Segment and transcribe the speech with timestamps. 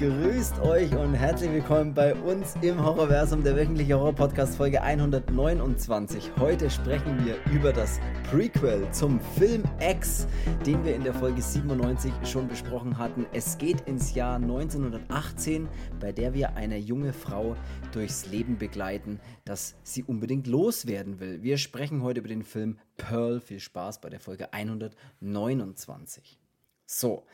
[0.00, 6.30] Grüßt euch und herzlich willkommen bei uns im Horrorversum, der wöchentliche Horror-Podcast Folge 129.
[6.38, 8.00] Heute sprechen wir über das
[8.30, 10.26] Prequel zum Film X,
[10.64, 13.26] den wir in der Folge 97 schon besprochen hatten.
[13.34, 15.68] Es geht ins Jahr 1918,
[16.00, 17.54] bei der wir eine junge Frau
[17.92, 21.42] durchs Leben begleiten, das sie unbedingt loswerden will.
[21.42, 23.38] Wir sprechen heute über den Film Pearl.
[23.38, 26.38] Viel Spaß bei der Folge 129.
[26.86, 27.26] So.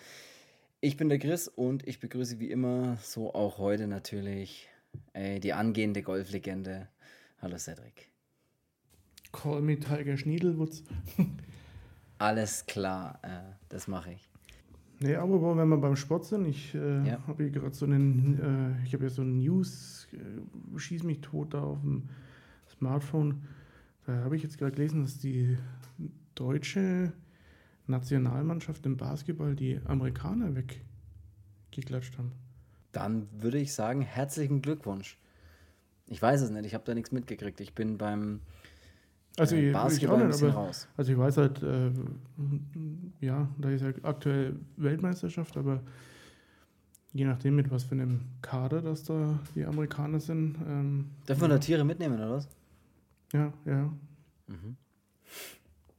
[0.82, 4.68] Ich bin der Chris und ich begrüße wie immer, so auch heute natürlich,
[5.14, 6.88] äh, die angehende Golflegende.
[7.40, 8.10] Hallo Cedric.
[9.32, 10.84] Call me Tiger Schniedelwutz.
[12.18, 14.28] Alles klar, äh, das mache ich.
[15.00, 17.26] Nee, aber wenn wir beim Sport sind, ich äh, ja.
[17.26, 21.22] habe hier gerade so einen, äh, ich habe ja so einen News, äh, schieß mich
[21.22, 22.10] tot da auf dem
[22.68, 23.46] Smartphone.
[24.04, 25.56] Da habe ich jetzt gerade gelesen, dass die
[26.34, 27.14] deutsche
[27.86, 32.32] Nationalmannschaft im Basketball die Amerikaner weggeklatscht haben.
[32.92, 35.18] Dann würde ich sagen, herzlichen Glückwunsch.
[36.08, 37.60] Ich weiß es nicht, ich habe da nichts mitgekriegt.
[37.60, 38.40] Ich bin beim
[39.38, 40.88] also äh, Basketball ich auch nicht, aber, raus.
[40.96, 41.90] Also ich weiß halt, äh,
[43.20, 45.82] ja, da ist ja aktuell Weltmeisterschaft, aber
[47.12, 50.56] je nachdem, mit was für einem Kader das da die Amerikaner sind.
[50.66, 52.48] Ähm, Darf man da Tiere mitnehmen, oder was?
[53.32, 53.92] Ja, ja.
[54.46, 54.76] Mhm.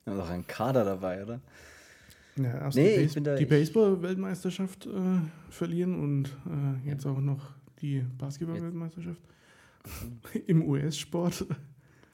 [0.06, 1.42] Da ist auch ein Kader dabei, oder?
[2.38, 4.90] Ja, erst nee, die, Base die Baseball-Weltmeisterschaft äh,
[5.50, 9.22] verlieren und äh, jetzt auch noch die Basketball-Weltmeisterschaft
[10.48, 11.46] im US-Sport.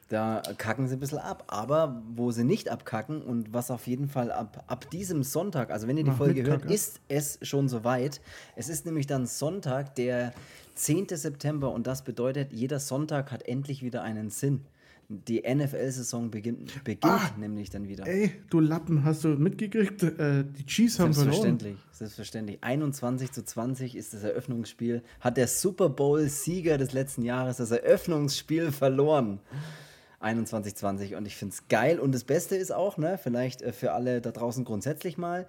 [0.09, 1.45] Da kacken sie ein bisschen ab.
[1.47, 5.87] Aber wo sie nicht abkacken und was auf jeden Fall ab, ab diesem Sonntag, also
[5.87, 8.21] wenn ihr die Mach Folge hört, ist es schon soweit.
[8.55, 10.33] Es ist nämlich dann Sonntag, der
[10.75, 11.07] 10.
[11.09, 14.65] September und das bedeutet, jeder Sonntag hat endlich wieder einen Sinn.
[15.09, 18.07] Die NFL-Saison beginnt, beginnt ah, nämlich dann wieder.
[18.07, 20.03] Ey, du Lappen, hast du mitgekriegt?
[20.03, 21.33] Äh, die Chiefs haben verloren.
[21.33, 22.57] Selbstverständlich, selbstverständlich.
[22.61, 25.03] 21 zu 20 ist das Eröffnungsspiel.
[25.19, 29.39] Hat der Super Bowl-Sieger des letzten Jahres das Eröffnungsspiel verloren.
[30.21, 31.99] 21-20 und ich finde es geil.
[31.99, 35.47] Und das Beste ist auch, ne, vielleicht äh, für alle da draußen grundsätzlich mal,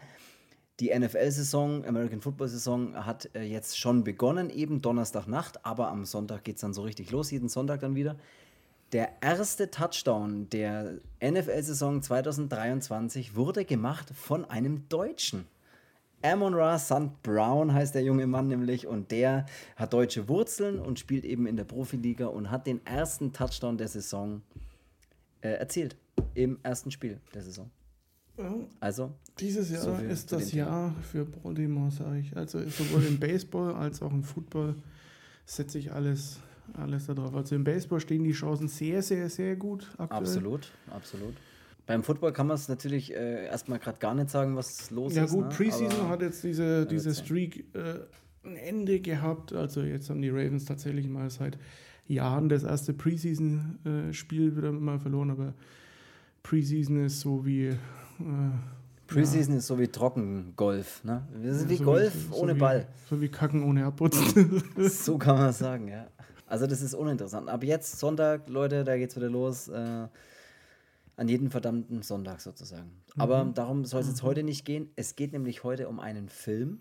[0.81, 6.57] die NFL-Saison, American Football-Saison hat äh, jetzt schon begonnen, eben Donnerstagnacht, aber am Sonntag geht
[6.57, 8.17] es dann so richtig los, jeden Sonntag dann wieder
[8.95, 15.47] der erste Touchdown der NFL-Saison 2023 wurde gemacht von einem Deutschen.
[16.23, 17.21] Amon Ra St.
[17.25, 21.57] Brown heißt der junge Mann nämlich und der hat deutsche Wurzeln und spielt eben in
[21.57, 24.43] der Profiliga und hat den ersten Touchdown der Saison
[25.41, 25.97] äh, erzielt
[26.35, 27.69] im ersten Spiel der Saison.
[28.79, 32.37] Also dieses Jahr so ist das Jahr für Baltimore, sage ich.
[32.37, 34.77] Also sowohl im Baseball als auch im Football
[35.47, 36.39] setze ich alles
[36.73, 37.35] alles da drauf.
[37.35, 40.23] Also im Baseball stehen die Chancen sehr, sehr, sehr gut aktuell.
[40.23, 41.35] Absolut, absolut.
[41.87, 45.25] Beim Football kann man es natürlich äh, erstmal gerade gar nicht sagen, was los ja,
[45.25, 45.33] ist.
[45.33, 45.55] Ja gut, ne?
[45.55, 48.01] Preseason hat jetzt diese, diese Streak äh,
[48.45, 49.53] ein Ende gehabt.
[49.53, 51.59] Also jetzt haben die Ravens tatsächlich mal seit
[52.07, 55.55] Jahren das erste Preseason-Spiel äh, wieder mal verloren, aber
[56.43, 57.67] Preseason ist so wie...
[57.67, 57.77] Äh,
[59.07, 59.59] Preseason ja.
[59.59, 61.27] ist so wie Trockengolf, ne?
[61.35, 62.87] Wir sind ja, wie so Golf wie, so ohne wie, Ball.
[63.11, 64.63] So wie Kacken ohne Abputzen.
[64.89, 66.07] so kann man sagen, ja.
[66.55, 67.49] Also das ist uninteressant.
[67.49, 69.67] Ab jetzt Sonntag, Leute, da geht's wieder los.
[69.67, 70.07] Äh,
[71.17, 72.93] an jeden verdammten Sonntag sozusagen.
[73.17, 73.21] Mhm.
[73.21, 74.27] Aber darum soll es jetzt mhm.
[74.29, 74.89] heute nicht gehen.
[74.95, 76.81] Es geht nämlich heute um einen Film,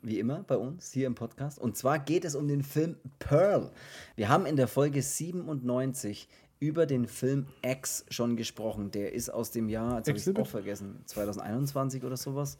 [0.00, 1.58] wie immer bei uns hier im Podcast.
[1.58, 3.72] Und zwar geht es um den Film Pearl.
[4.16, 6.26] Wir haben in der Folge 97
[6.58, 8.90] über den Film X schon gesprochen.
[8.90, 12.56] Der ist aus dem Jahr, jetzt habe ich es auch vergessen, 2021 oder sowas.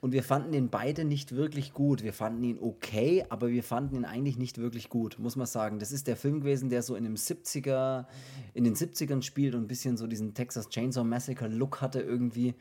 [0.00, 2.02] Und wir fanden ihn beide nicht wirklich gut.
[2.02, 5.78] Wir fanden ihn okay, aber wir fanden ihn eigentlich nicht wirklich gut, muss man sagen.
[5.78, 8.06] Das ist der Film gewesen, der so in, dem 70er,
[8.54, 12.54] in den 70ern spielt und ein bisschen so diesen Texas Chainsaw Massacre Look hatte irgendwie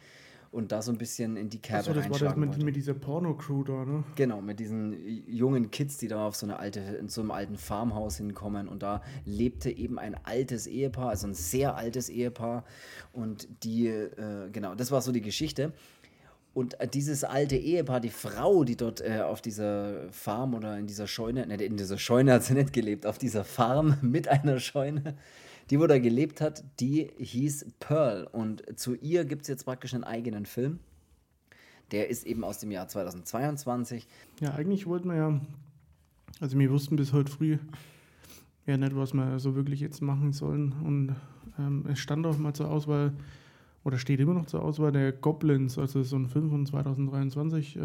[0.52, 2.94] und da so ein bisschen in die Kerbe Achso, das war das mit, mit dieser
[2.96, 4.04] Porno-Crew da, ne?
[4.16, 4.96] Genau, mit diesen
[5.28, 8.82] jungen Kids, die da auf so eine alte, in so einem alten Farmhaus hinkommen und
[8.82, 12.64] da lebte eben ein altes Ehepaar, also ein sehr altes Ehepaar
[13.14, 15.72] und die, äh, genau, das war so die Geschichte.
[16.54, 20.88] Und äh, dieses alte Ehepaar, die Frau, die dort äh, auf dieser Farm oder in
[20.88, 24.60] dieser Scheune, ne, in dieser Scheune hat sie nicht gelebt, auf dieser Farm mit einer
[24.60, 25.16] Scheune,
[25.70, 28.28] die wo da gelebt hat, die hieß Pearl.
[28.32, 30.80] Und zu ihr gibt es jetzt praktisch einen eigenen Film.
[31.92, 34.08] Der ist eben aus dem Jahr 2022.
[34.42, 35.42] Ja, eigentlich wollten wir ja,
[36.40, 37.58] also wir wussten bis heute früh
[38.66, 40.74] ja nicht, was wir so wirklich jetzt machen sollen.
[40.84, 41.16] Und
[41.58, 43.14] ähm, es stand auch mal zur Auswahl
[43.84, 47.76] oder steht immer noch zur Auswahl der Goblins, also so ein Film von 2023.
[47.76, 47.80] Äh,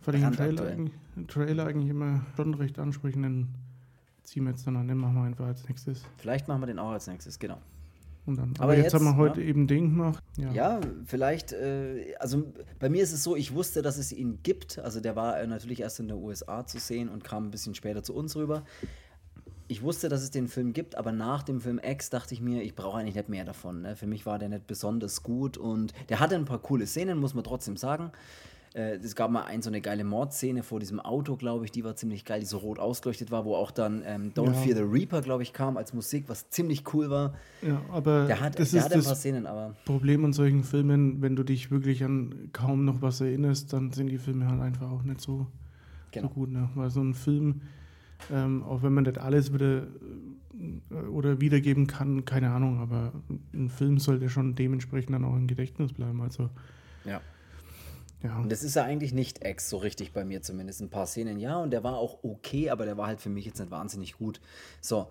[0.00, 0.94] fand ich den Trailer, eigentlich,
[1.28, 3.24] Trailer eigentlich immer schon recht ansprechend.
[3.24, 3.48] Den
[4.22, 6.04] ziehen wir jetzt dann an, den machen wir einfach als nächstes.
[6.18, 7.58] Vielleicht machen wir den auch als nächstes, genau.
[8.26, 9.48] Und dann, aber, aber jetzt, jetzt, haben wir heute ja.
[9.48, 10.22] eben Ding gemacht.
[10.38, 12.44] Ja, ja vielleicht, äh, also
[12.78, 14.78] bei mir ist es so, ich wusste, dass es ihn gibt.
[14.78, 17.74] Also der war äh, natürlich erst in der USA zu sehen und kam ein bisschen
[17.74, 18.64] später zu uns rüber.
[19.66, 22.62] Ich wusste, dass es den Film gibt, aber nach dem Film X dachte ich mir,
[22.62, 23.82] ich brauche eigentlich nicht mehr davon.
[23.82, 23.96] Ne?
[23.96, 27.34] Für mich war der nicht besonders gut und der hatte ein paar coole Szenen, muss
[27.34, 28.12] man trotzdem sagen.
[28.74, 31.84] Äh, es gab mal ein, so eine geile Mordszene vor diesem Auto, glaube ich, die
[31.84, 34.52] war ziemlich geil, die so rot ausgeleuchtet war, wo auch dann ähm, Don't ja.
[34.52, 37.34] Fear the Reaper, glaube ich, kam als Musik, was ziemlich cool war.
[37.62, 39.76] Ja, aber der hat, das der ist hat ein paar Szenen, aber.
[39.84, 44.08] Problem an solchen Filmen, wenn du dich wirklich an kaum noch was erinnerst, dann sind
[44.08, 45.46] die Filme halt einfach auch nicht so,
[46.10, 46.26] genau.
[46.26, 46.50] so gut.
[46.50, 46.68] Ne?
[46.74, 47.62] Weil so ein Film,
[48.32, 53.12] ähm, auch wenn man das alles wieder äh, oder wiedergeben kann, keine Ahnung, aber
[53.52, 56.20] ein Film sollte schon dementsprechend dann auch im Gedächtnis bleiben.
[56.20, 56.50] Also
[57.04, 57.20] ja.
[58.22, 58.38] Ja.
[58.38, 60.80] Und das ist ja eigentlich nicht Ex, so richtig bei mir zumindest.
[60.80, 63.44] Ein paar Szenen ja, und der war auch okay, aber der war halt für mich
[63.44, 64.40] jetzt nicht wahnsinnig gut.
[64.80, 65.10] So,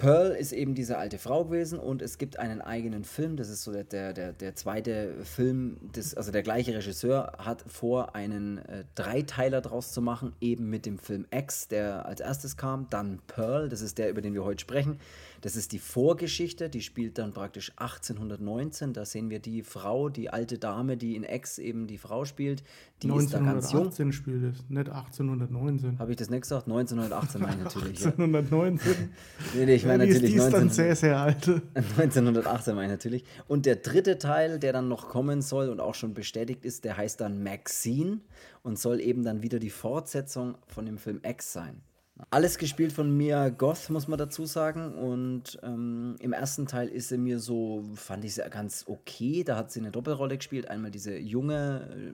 [0.00, 3.36] Pearl ist eben diese alte Frau gewesen und es gibt einen eigenen Film.
[3.36, 8.14] Das ist so der, der, der, zweite Film, des, also der gleiche Regisseur hat vor,
[8.14, 12.86] einen äh, Dreiteiler draus zu machen, eben mit dem Film X, der als erstes kam.
[12.88, 14.98] Dann Pearl, das ist der, über den wir heute sprechen.
[15.40, 18.92] Das ist die Vorgeschichte, die spielt dann praktisch 1819.
[18.92, 22.62] Da sehen wir die Frau, die alte Dame, die in Ex eben die Frau spielt.
[23.02, 25.98] Die 1918 spielt es, nicht 1819.
[25.98, 26.66] Habe ich das nicht gesagt?
[26.66, 28.04] 1918 meine ich natürlich.
[28.04, 28.92] 1819.
[29.54, 31.48] nee, nee, ich meine ja, natürlich die ist, die ist 19, dann sehr, sehr alt.
[31.74, 33.24] 1918 meine ich natürlich.
[33.48, 36.98] Und der dritte Teil, der dann noch kommen soll und auch schon bestätigt ist, der
[36.98, 38.20] heißt dann Maxine
[38.62, 41.80] und soll eben dann wieder die Fortsetzung von dem Film X sein.
[42.28, 44.94] Alles gespielt von Mia Goth, muss man dazu sagen.
[44.94, 49.44] Und ähm, im ersten Teil ist sie mir so, fand ich sie ganz okay.
[49.44, 50.68] Da hat sie eine Doppelrolle gespielt.
[50.68, 52.12] Einmal diese junge äh,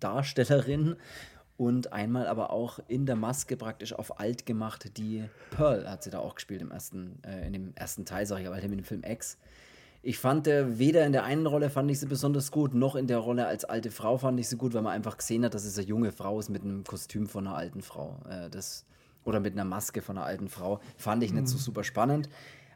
[0.00, 0.96] Darstellerin
[1.58, 4.96] und einmal aber auch in der Maske praktisch auf alt gemacht.
[4.96, 8.42] Die Pearl hat sie da auch gespielt im ersten, äh, in dem ersten Teil, sage
[8.42, 9.38] ich aber, mit dem Film X.
[10.00, 13.08] Ich fand äh, weder in der einen Rolle fand ich sie besonders gut, noch in
[13.08, 15.64] der Rolle als alte Frau fand ich sie gut, weil man einfach gesehen hat, dass
[15.64, 18.20] es eine junge Frau ist mit einem Kostüm von einer alten Frau.
[18.28, 18.86] Äh, das
[19.24, 20.80] oder mit einer Maske von einer alten Frau.
[20.96, 21.46] Fand ich nicht mhm.
[21.46, 22.28] so super spannend.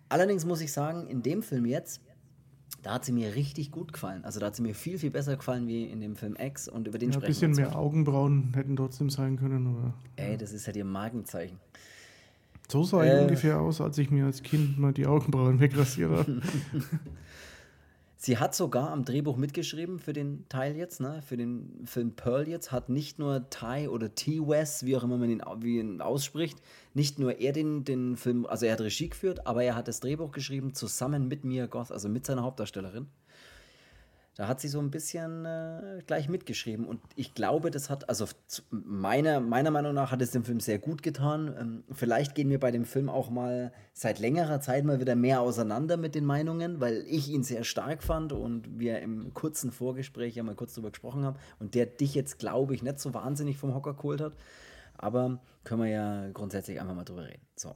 [0.09, 2.03] Allerdings muss ich sagen, in dem Film jetzt,
[2.83, 4.25] da hat sie mir richtig gut gefallen.
[4.25, 6.87] Also da hat sie mir viel, viel besser gefallen wie in dem Film X und
[6.89, 9.67] über den ja, sprechen Ein bisschen mehr Augenbrauen hätten trotzdem sein können.
[9.67, 11.59] Aber, Ey, das ist halt ihr Markenzeichen.
[12.69, 16.11] So sah äh, ich ungefähr aus, als ich mir als Kind mal die Augenbrauen wegrasiert
[16.11, 16.43] habe.
[18.25, 21.23] Sie hat sogar am Drehbuch mitgeschrieben für den Teil jetzt, ne?
[21.27, 24.39] für den Film Pearl jetzt, hat nicht nur Ty oder T.
[24.39, 26.63] Wes, wie auch immer man ihn, wie ihn ausspricht,
[26.95, 29.99] nicht nur er den, den Film, also er hat Regie geführt, aber er hat das
[29.99, 33.09] Drehbuch geschrieben zusammen mit Mia Goth, also mit seiner Hauptdarstellerin.
[34.35, 36.87] Da hat sie so ein bisschen äh, gleich mitgeschrieben.
[36.87, 38.27] Und ich glaube, das hat, also
[38.71, 41.55] meiner, meiner Meinung nach hat es dem Film sehr gut getan.
[41.59, 45.43] Ähm, vielleicht gehen wir bei dem Film auch mal seit längerer Zeit mal wieder mehr
[45.43, 50.35] auseinander mit den Meinungen, weil ich ihn sehr stark fand und wir im kurzen Vorgespräch
[50.35, 53.59] ja mal kurz drüber gesprochen haben und der dich jetzt, glaube ich, nicht so wahnsinnig
[53.59, 54.33] vom Hocker geholt hat.
[54.97, 57.43] Aber können wir ja grundsätzlich einfach mal drüber reden.
[57.55, 57.75] So.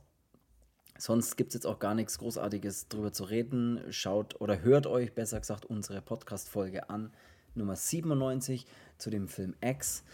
[0.99, 3.81] Sonst gibt es jetzt auch gar nichts Großartiges drüber zu reden.
[3.91, 7.13] Schaut oder hört euch besser gesagt unsere Podcast-Folge an,
[7.55, 8.67] Nummer 97
[8.99, 10.05] zu dem Film X.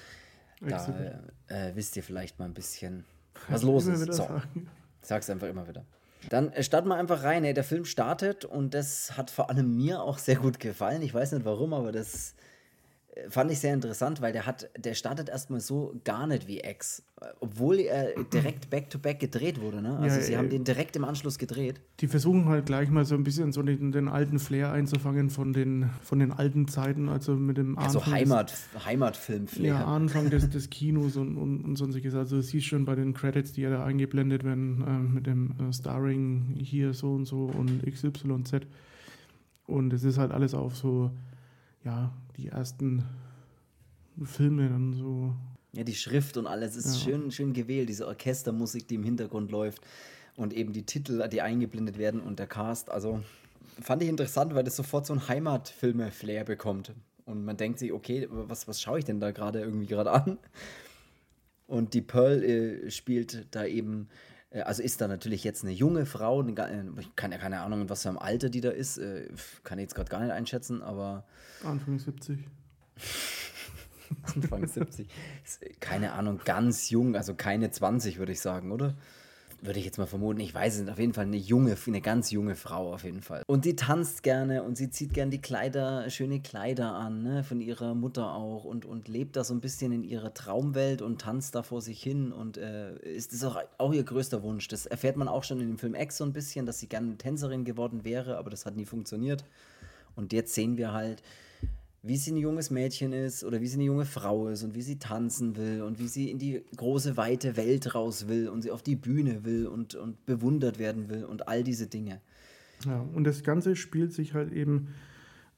[0.61, 3.05] Da äh, wisst ihr vielleicht mal ein bisschen,
[3.49, 4.13] was los ist.
[4.13, 4.29] So,
[5.01, 5.85] sag's einfach immer wieder.
[6.29, 7.45] Dann äh, starten wir einfach rein.
[7.45, 11.03] Hey, der Film startet und das hat vor allem mir auch sehr gut gefallen.
[11.03, 12.35] Ich weiß nicht warum, aber das
[13.29, 17.03] fand ich sehr interessant, weil der hat, der startet erstmal so gar nicht wie X,
[17.41, 19.83] obwohl er direkt back-to-back -back gedreht wurde.
[19.83, 19.99] Ne?
[19.99, 21.81] Also ja, sie haben den direkt im Anschluss gedreht.
[22.01, 25.53] Die versuchen halt gleich mal so ein bisschen so den, den alten Flair einzufangen von
[25.53, 28.01] den, von den alten Zeiten, also mit dem Anfang.
[28.01, 29.75] Also Heimat, Heimatfilm-Flair.
[29.75, 32.15] Ja, Anfang des, des Kinos und, und, und sonstiges.
[32.15, 35.55] Also du siehst schon bei den Credits, die ja da eingeblendet werden, äh, mit dem
[35.61, 38.67] äh, Starring hier so und so und XYZ.
[39.67, 41.11] Und es ist halt alles auf so
[41.85, 43.05] ja, die ersten
[44.25, 45.35] Filme dann so.
[45.73, 47.13] Ja, die Schrift und alles ist ja.
[47.13, 49.83] schön, schön gewählt, diese Orchestermusik, die im Hintergrund läuft
[50.37, 52.91] und eben die Titel, die eingeblendet werden und der Cast.
[52.91, 53.23] Also
[53.81, 56.93] fand ich interessant, weil das sofort so ein Heimatfilme-Flair bekommt.
[57.25, 60.39] Und man denkt sich, okay, was, was schaue ich denn da gerade irgendwie gerade an?
[61.67, 64.09] Und die Pearl äh, spielt da eben
[64.61, 68.11] also ist da natürlich jetzt eine junge Frau, ich kann ja keine Ahnung, was für
[68.11, 69.29] ein Alter die da ist, äh,
[69.65, 71.25] kann ich jetzt gerade gar nicht einschätzen, aber.
[71.65, 72.39] Anfang 70.
[74.35, 75.09] Anfang 70.
[75.81, 78.95] Keine Ahnung, ganz jung, also keine 20, würde ich sagen, oder?
[79.63, 80.41] Würde ich jetzt mal vermuten.
[80.41, 83.43] Ich weiß es auf jeden Fall eine junge, eine ganz junge Frau auf jeden Fall.
[83.47, 87.61] Und sie tanzt gerne und sie zieht gerne die Kleider, schöne Kleider an, ne, von
[87.61, 91.55] ihrer Mutter auch und, und lebt da so ein bisschen in ihrer Traumwelt und tanzt
[91.55, 94.67] da vor sich hin und äh, ist das auch, auch ihr größter Wunsch.
[94.69, 97.17] Das erfährt man auch schon in dem Film X so ein bisschen, dass sie gerne
[97.17, 99.45] Tänzerin geworden wäre, aber das hat nie funktioniert.
[100.17, 101.23] Und jetzt sehen wir halt,
[102.03, 104.83] wie sie ein junges Mädchen ist oder wie sie eine junge Frau ist und wie
[104.83, 108.73] sie tanzen will und wie sie in die große, weite Welt raus will und sie
[108.73, 112.21] auf die Bühne will und, und bewundert werden will und all diese Dinge.
[112.85, 114.89] Ja, und das Ganze spielt sich halt eben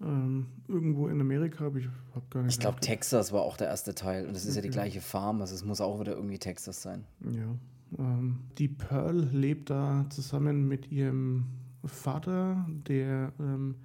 [0.02, 2.52] ähm, irgendwo in Amerika, aber ich habe gar nicht.
[2.52, 4.56] Ich glaube, Texas war auch der erste Teil und es ist okay.
[4.56, 7.04] ja die gleiche Farm, also es muss auch wieder irgendwie Texas sein.
[7.22, 7.56] Ja.
[7.98, 11.46] Ähm, die Pearl lebt da zusammen mit ihrem
[11.86, 13.32] Vater, der.
[13.40, 13.76] Ähm,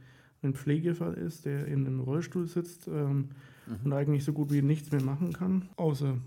[0.42, 3.30] ein Pflegefall ist, der in einem Rollstuhl sitzt ähm,
[3.68, 3.78] mhm.
[3.86, 6.18] und eigentlich so gut wie nichts mehr machen kann, außer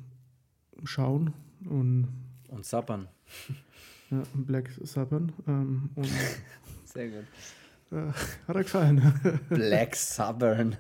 [0.85, 1.33] schauen
[1.69, 2.09] und.
[2.49, 3.09] Und sappern.
[4.11, 5.33] Ja, Black Sappern.
[5.49, 6.09] Ähm, und,
[6.85, 7.25] Sehr gut.
[7.91, 8.13] Äh,
[8.47, 9.15] hat er gefallen.
[9.49, 10.77] Black Sappern.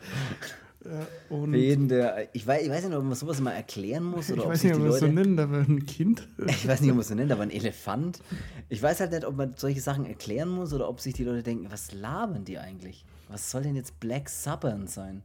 [0.85, 4.31] Ja, und jeden, der, ich, weiß, ich weiß nicht, ob man sowas mal erklären muss.
[4.33, 6.29] Oder ich weiß nicht, ob man es so nennt, aber ein Kind.
[6.47, 8.21] ich weiß nicht, ob man es so nennt, aber ein Elefant.
[8.69, 11.43] Ich weiß halt nicht, ob man solche Sachen erklären muss oder ob sich die Leute
[11.43, 13.05] denken, was labern die eigentlich?
[13.29, 15.23] Was soll denn jetzt Black Southern sein?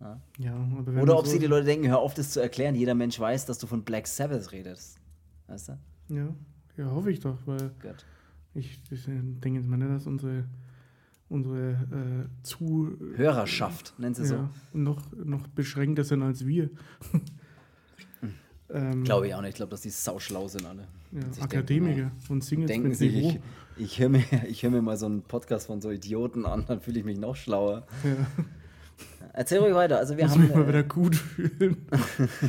[0.00, 0.68] Ja, ja
[1.00, 2.74] Oder ob so sie die Leute denken, hör auf, das zu erklären.
[2.74, 4.98] Jeder Mensch weiß, dass du von Black Sabbath redest.
[5.46, 5.78] Weißt du?
[6.08, 6.34] Ja,
[6.76, 8.04] ja hoffe ich doch, weil Gut.
[8.54, 10.44] ich, ich denke jetzt mal nicht, dass unsere
[11.32, 14.78] unsere äh, zu Hörerschaft, nennen sie ja, so.
[14.78, 16.68] Noch, noch beschränkter sind als wir.
[18.70, 19.50] ähm, Glaube ich auch nicht.
[19.50, 20.86] Ich glaube, dass die sauschlau sind alle.
[21.12, 23.40] Ja, Akademiker und singen denken sich, ich,
[23.76, 24.20] ich höre mir,
[24.60, 27.36] hör mir mal so einen Podcast von so Idioten an, dann fühle ich mich noch
[27.36, 27.86] schlauer.
[28.02, 28.44] Ja.
[29.34, 29.98] Erzähl ruhig weiter.
[29.98, 31.86] Also wir Muss haben mich mal äh, wieder gut fühlen.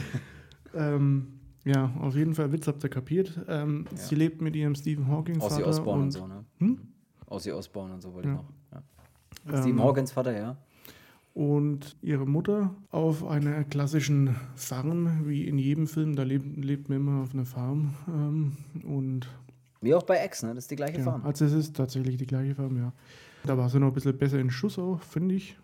[0.75, 3.39] ähm, ja, auf jeden Fall Witz habt ihr kapiert.
[3.47, 3.97] Ähm, ja.
[3.97, 5.55] Sie lebt mit ihrem Stephen Hawking Vater.
[5.55, 6.45] Ozzy Osbourne und, und so, ne?
[6.59, 6.79] Hm?
[7.27, 8.45] Ozzy Osbourne und so wollte ich noch.
[8.71, 9.59] Ja.
[9.61, 10.57] Stephen ähm, Hawkins Vater, ja.
[11.33, 16.99] Und ihre Mutter auf einer klassischen Farm, wie in jedem Film, da lebt, lebt man
[16.99, 17.95] immer auf einer Farm.
[18.07, 19.27] Ähm, und
[19.81, 20.53] wie auch bei X, ne?
[20.53, 21.25] Das ist die gleiche ja, Farm.
[21.25, 22.93] Also es ist tatsächlich die gleiche Farm, ja.
[23.45, 25.57] Da war sie noch ein bisschen besser in Schuss auch, finde ich.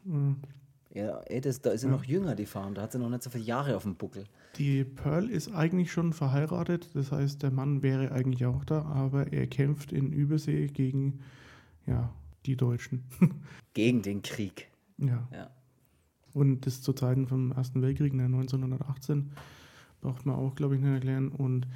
[0.94, 1.94] Ja, ey, das, da ist sie ja.
[1.94, 2.74] noch jünger, die Farm.
[2.74, 4.26] Da hat sie noch nicht so viele Jahre auf dem Buckel.
[4.58, 6.90] Die Pearl ist eigentlich schon verheiratet.
[6.94, 11.20] Das heißt, der Mann wäre eigentlich auch da, aber er kämpft in Übersee gegen
[11.86, 12.14] ja,
[12.46, 13.04] die Deutschen.
[13.74, 14.68] gegen den Krieg.
[14.98, 15.28] Ja.
[15.32, 15.50] ja.
[16.34, 19.32] Und das zu Zeiten vom Ersten Weltkrieg, 1918,
[20.02, 21.30] braucht man auch, glaube ich, nicht erklären.
[21.30, 21.68] Und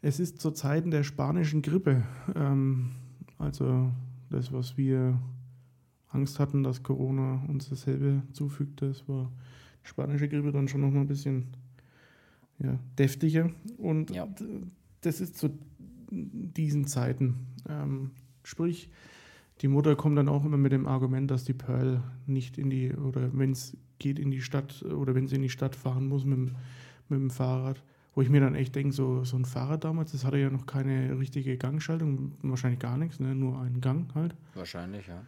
[0.00, 2.02] es ist zu Zeiten der spanischen Grippe,
[2.34, 2.90] ähm,
[3.38, 3.90] also
[4.30, 5.20] das, was wir
[6.08, 9.30] Angst hatten, dass Corona uns dasselbe zufügt, das war
[9.82, 11.48] die spanische Grippe dann schon noch mal ein bisschen
[12.58, 13.50] ja, deftiger.
[13.78, 14.28] Und ja.
[15.00, 15.50] das ist zu
[16.10, 17.46] diesen Zeiten.
[17.68, 18.10] Ähm,
[18.44, 18.90] sprich,
[19.62, 22.92] die Mutter kommt dann auch immer mit dem Argument, dass die Pearl nicht in die,
[22.92, 26.24] oder wenn es geht in die Stadt, oder wenn sie in die Stadt fahren muss
[26.24, 26.38] mit,
[27.08, 27.80] mit dem Fahrrad,
[28.14, 30.66] wo ich mir dann echt denke, so, so ein Fahrrad damals, das hatte ja noch
[30.66, 33.36] keine richtige Gangschaltung, wahrscheinlich gar nichts, ne?
[33.36, 34.34] nur einen Gang halt.
[34.54, 35.22] Wahrscheinlich, ja.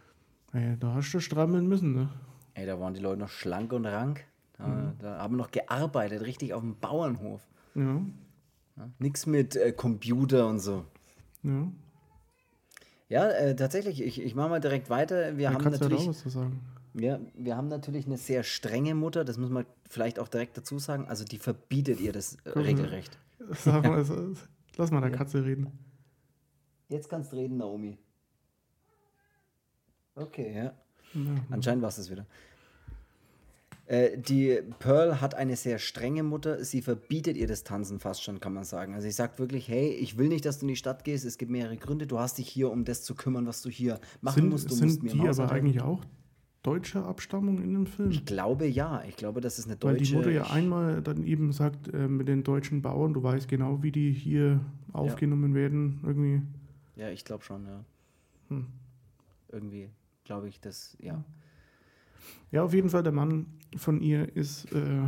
[0.51, 2.09] Ey, da hast du strammeln müssen, ne?
[2.53, 4.25] Ey, da waren die Leute noch schlank und rank.
[4.57, 4.91] Da, mhm.
[4.99, 7.41] da haben wir noch gearbeitet, richtig auf dem Bauernhof.
[7.73, 8.01] Ja.
[8.77, 10.85] ja nix mit äh, Computer und so.
[11.43, 11.67] Ja.
[13.07, 15.37] Ja, äh, tatsächlich, ich, ich mache mal direkt weiter.
[15.37, 16.01] Wir ja, haben natürlich.
[16.01, 16.61] Ja, was zu sagen.
[16.93, 20.79] Ja, wir haben natürlich eine sehr strenge Mutter, das muss man vielleicht auch direkt dazu
[20.79, 21.07] sagen.
[21.07, 23.17] Also die verbietet ihr das äh, regelrecht.
[23.51, 24.33] Sag mal, also,
[24.77, 25.17] lass mal der ja.
[25.17, 25.71] Katze reden.
[26.87, 27.97] Jetzt kannst du reden, Naomi.
[30.15, 30.63] Okay, ja.
[30.63, 30.73] ja.
[31.49, 32.25] Anscheinend war es das wieder.
[33.85, 36.63] Äh, die Pearl hat eine sehr strenge Mutter.
[36.63, 38.93] Sie verbietet ihr das Tanzen fast schon, kann man sagen.
[38.93, 41.25] Also sie sagt wirklich, hey, ich will nicht, dass du in die Stadt gehst.
[41.25, 42.07] Es gibt mehrere Gründe.
[42.07, 44.69] Du hast dich hier, um das zu kümmern, was du hier machen sind, musst.
[44.69, 46.03] Du sind musst mir die aber eigentlich auch
[46.63, 48.09] deutscher Abstammung in dem Film?
[48.09, 49.03] Ich glaube ja.
[49.07, 49.99] Ich glaube, das ist eine deutsche.
[49.99, 53.47] Weil die Mutter ja einmal dann eben sagt, äh, mit den deutschen Bauern, du weißt
[53.47, 54.59] genau, wie die hier
[54.93, 55.61] aufgenommen ja.
[55.61, 56.41] werden, irgendwie.
[56.95, 57.83] Ja, ich glaube schon, ja.
[58.49, 58.65] Hm.
[59.49, 59.89] Irgendwie
[60.25, 61.23] glaube ich, das, ja.
[62.51, 65.03] Ja, auf jeden Fall, der Mann von ihr ist äh,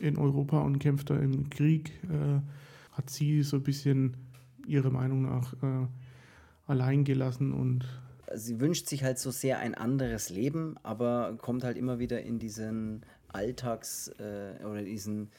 [0.00, 1.92] in Europa und kämpft da im Krieg.
[2.04, 2.40] Äh,
[2.92, 4.16] hat sie so ein bisschen
[4.66, 5.86] ihrer Meinung nach äh,
[6.66, 7.84] allein gelassen und
[8.34, 12.38] sie wünscht sich halt so sehr ein anderes Leben, aber kommt halt immer wieder in
[12.38, 15.30] diesen Alltags- äh, oder diesen,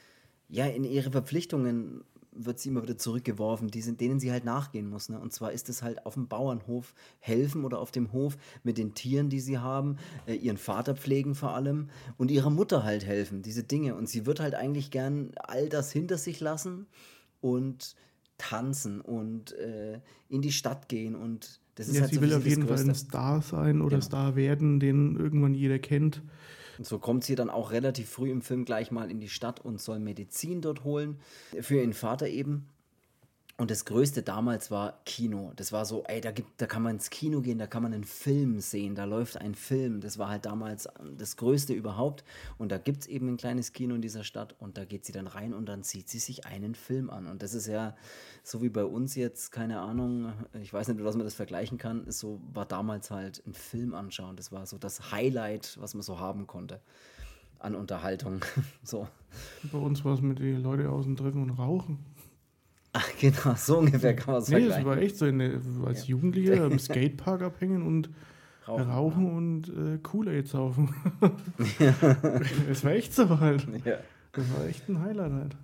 [0.48, 4.88] ja, in ihre Verpflichtungen wird sie immer wieder zurückgeworfen, die sind, denen sie halt nachgehen
[4.88, 5.08] muss.
[5.08, 5.18] Ne?
[5.18, 8.94] Und zwar ist es halt auf dem Bauernhof helfen oder auf dem Hof mit den
[8.94, 13.42] Tieren, die sie haben, äh, ihren Vater pflegen vor allem und ihrer Mutter halt helfen,
[13.42, 13.94] diese Dinge.
[13.94, 16.86] Und sie wird halt eigentlich gern all das hinter sich lassen
[17.40, 17.96] und
[18.38, 22.34] tanzen und äh, in die Stadt gehen und das ist ja, halt sie so will
[22.34, 24.02] auf jeden Fall ein Star sein oder ja.
[24.02, 26.22] Star werden, den irgendwann jeder kennt.
[26.78, 29.60] Und so kommt sie dann auch relativ früh im Film gleich mal in die Stadt
[29.60, 31.18] und soll Medizin dort holen.
[31.60, 32.68] Für ihren Vater eben.
[33.60, 35.52] Und das Größte damals war Kino.
[35.56, 37.92] Das war so, ey, da, gibt, da kann man ins Kino gehen, da kann man
[37.92, 40.00] einen Film sehen, da läuft ein Film.
[40.00, 42.22] Das war halt damals das Größte überhaupt.
[42.56, 45.10] Und da gibt es eben ein kleines Kino in dieser Stadt und da geht sie
[45.10, 47.26] dann rein und dann zieht sie sich einen Film an.
[47.26, 47.96] Und das ist ja
[48.44, 52.08] so wie bei uns jetzt, keine Ahnung, ich weiß nicht, was man das vergleichen kann,
[52.12, 54.36] so, war damals halt ein Film anschauen.
[54.36, 56.80] Das war so das Highlight, was man so haben konnte
[57.58, 58.44] an Unterhaltung.
[58.84, 59.08] so.
[59.72, 61.98] Bei uns war es mit den Leuten außen treffen und rauchen.
[63.00, 64.82] Ach, genau, so ungefähr kann man es nee, vergleichen.
[64.82, 66.08] Nee, das war echt so, eine, als ja.
[66.08, 68.10] Jugendlicher im Skatepark abhängen und
[68.66, 69.36] rauchen, rauchen ja.
[69.36, 70.94] und äh, Kool-Aid saufen.
[72.68, 73.66] Es war echt so halt.
[73.84, 73.98] Ja.
[74.32, 75.56] Das war echt ein Highlight halt.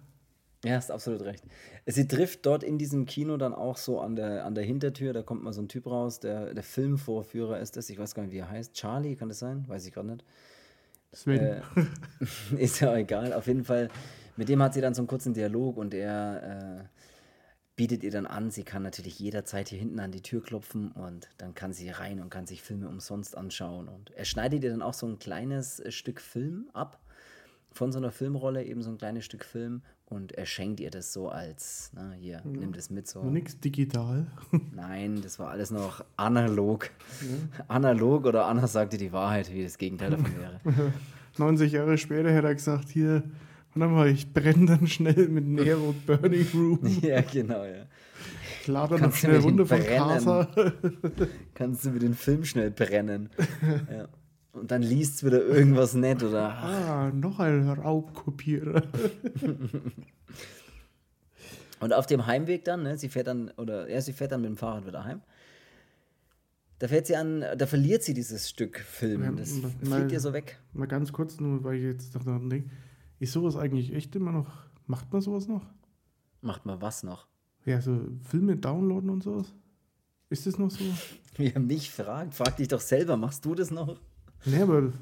[0.65, 1.45] Ja, hast absolut recht.
[1.87, 5.23] Sie trifft dort in diesem Kino dann auch so an der, an der Hintertür, da
[5.23, 8.33] kommt mal so ein Typ raus, der, der Filmvorführer ist das, ich weiß gar nicht,
[8.33, 8.75] wie er heißt.
[8.75, 9.65] Charlie, kann das sein?
[9.69, 10.25] Weiß ich gerade nicht.
[11.13, 11.41] Sven.
[11.41, 11.61] Äh,
[12.59, 13.89] ist ja egal, auf jeden Fall.
[14.37, 16.94] Mit dem hat sie dann so einen kurzen Dialog und er äh,
[17.77, 21.29] bietet ihr dann an, sie kann natürlich jederzeit hier hinten an die Tür klopfen und
[21.39, 23.89] dann kann sie rein und kann sich Filme umsonst anschauen.
[23.89, 27.01] Und er schneidet ihr dann auch so ein kleines äh, Stück Film ab
[27.73, 31.13] von so einer Filmrolle, eben so ein kleines Stück Film und er schenkt ihr das
[31.13, 32.43] so als, na, hier, ja.
[32.45, 33.25] nimm das mit so.
[33.25, 34.27] Nichts digital.
[34.73, 36.91] Nein, das war alles noch analog.
[37.21, 37.65] Ja.
[37.67, 40.61] Analog oder Anna sagte die Wahrheit, wie das Gegenteil davon wäre.
[41.39, 43.25] 90 Jahre später hätte er gesagt, hier,
[43.75, 46.81] Warte mal, ich brenne dann schnell mit Nero Burning Room.
[47.03, 47.87] ja, genau, ja.
[48.61, 50.49] Ich lade noch schnell Runde von Casa.
[51.55, 53.31] Kannst du mir den Film schnell brennen.
[53.91, 54.09] ja.
[54.53, 56.55] Und dann liest es wieder irgendwas nett, oder?
[56.55, 58.83] Ah, noch ein Raubkopierer.
[61.81, 64.49] Und auf dem Heimweg dann, ne, sie fährt dann, oder ja, sie fährt dann mit
[64.49, 65.23] dem Fahrrad wieder heim.
[66.79, 69.37] Da fährt sie an, da verliert sie dieses Stück Film.
[69.37, 70.61] Das ja, fliegt ihr so weg.
[70.73, 72.71] Mal ganz kurz, nur weil ich jetzt daran denke.
[73.19, 74.51] Ist sowas eigentlich echt immer noch?
[74.87, 75.65] Macht man sowas noch?
[76.41, 77.27] Macht man was noch?
[77.65, 79.55] Ja, so Filme downloaden und sowas.
[80.29, 80.85] Ist das noch so?
[81.37, 83.99] Wie er mich fragt, frag dich doch selber, machst du das noch?
[84.45, 84.93] Nee, aber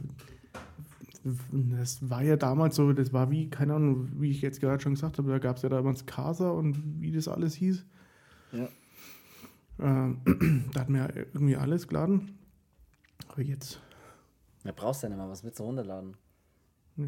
[1.24, 4.94] das war ja damals so, das war wie, keine Ahnung, wie ich jetzt gerade schon
[4.94, 7.84] gesagt habe, da gab es ja damals Casa und wie das alles hieß.
[8.52, 8.68] Ja.
[9.78, 10.20] Ähm,
[10.72, 12.38] da hat mir irgendwie alles geladen.
[13.28, 13.80] Aber jetzt.
[14.64, 16.16] Ja, brauchst du ja nicht mal, was willst du runterladen?
[16.96, 17.06] Ja.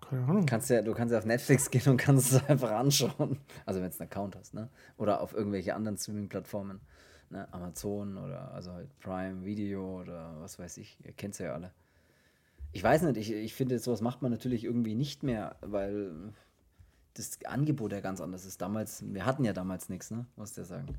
[0.00, 0.46] Keine Ahnung.
[0.46, 3.38] Kannst ja, du kannst ja auf Netflix gehen und kannst es einfach anschauen.
[3.66, 4.68] Also wenn du einen Account hast, ne?
[4.96, 6.80] Oder auf irgendwelche anderen Streaming-Plattformen.
[7.30, 7.46] Ne?
[7.52, 10.96] Amazon oder also halt Prime Video oder was weiß ich.
[11.04, 11.72] Ihr kennt es ja alle.
[12.72, 16.32] Ich weiß nicht, ich, ich finde, sowas macht man natürlich irgendwie nicht mehr, weil
[17.14, 18.60] das Angebot ja ganz anders ist.
[18.62, 20.26] Damals, wir hatten ja damals nichts, ne?
[20.36, 20.98] Muss ja sagen.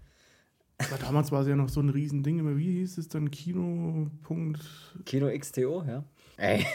[0.78, 2.58] Aber damals war es ja noch so ein Riesending.
[2.58, 3.32] Wie hieß es dann?
[3.32, 4.10] Kino.
[5.06, 6.04] Kino XTO, ja.
[6.40, 6.66] Ey.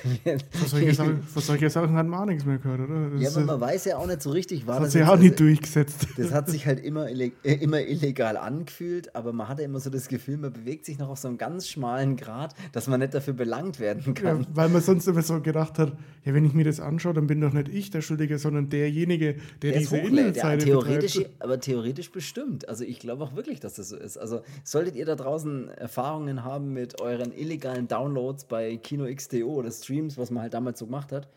[0.50, 3.10] Für solche, Sachen, für solche Sachen hat man auch nichts mehr gehört, oder?
[3.10, 4.88] Das ja, aber man weiß ja auch nicht so richtig, war das.
[4.88, 6.06] Hat sich auch nicht durchgesetzt.
[6.18, 10.08] Das hat sich halt immer, äh, immer illegal angefühlt, aber man hatte immer so das
[10.08, 13.32] Gefühl, man bewegt sich noch auf so einem ganz schmalen Grad, dass man nicht dafür
[13.32, 14.40] belangt werden kann.
[14.42, 15.92] Ja, weil man sonst immer so gedacht hat,
[16.24, 19.36] ja, wenn ich mir das anschaue, dann bin doch nicht ich der Schuldige, sondern derjenige,
[19.62, 22.68] der, der diese Internetseite theoretisch, Aber theoretisch bestimmt.
[22.68, 24.18] Also ich glaube auch wirklich, dass das so ist.
[24.18, 29.06] Also solltet ihr da draußen Erfahrungen haben mit euren illegalen Downloads bei Kino
[29.54, 31.28] Oder Streams, was man halt damals so gemacht hat.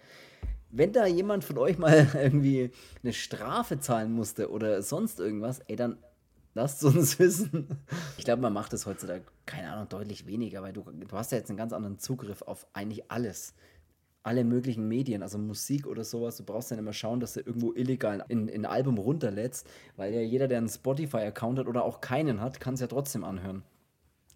[0.69, 2.71] Wenn da jemand von euch mal irgendwie
[3.03, 5.97] eine Strafe zahlen musste oder sonst irgendwas, ey, dann
[6.53, 7.67] lasst uns wissen.
[8.17, 11.38] Ich glaube, man macht das heutzutage, keine Ahnung, deutlich weniger, weil du, du hast ja
[11.38, 13.53] jetzt einen ganz anderen Zugriff auf eigentlich alles
[14.27, 16.36] alle möglichen Medien, also Musik oder sowas.
[16.36, 20.13] Du brauchst dann immer schauen, dass du irgendwo illegal in, in ein Album runterlädst, weil
[20.13, 23.63] ja jeder, der einen Spotify-Account hat oder auch keinen hat, kann es ja trotzdem anhören.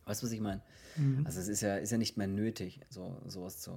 [0.06, 0.62] Weißt du, was ich meine?
[0.98, 1.26] Mhm.
[1.26, 3.72] Also es ist ja, ist ja nicht mehr nötig, so, sowas, zu,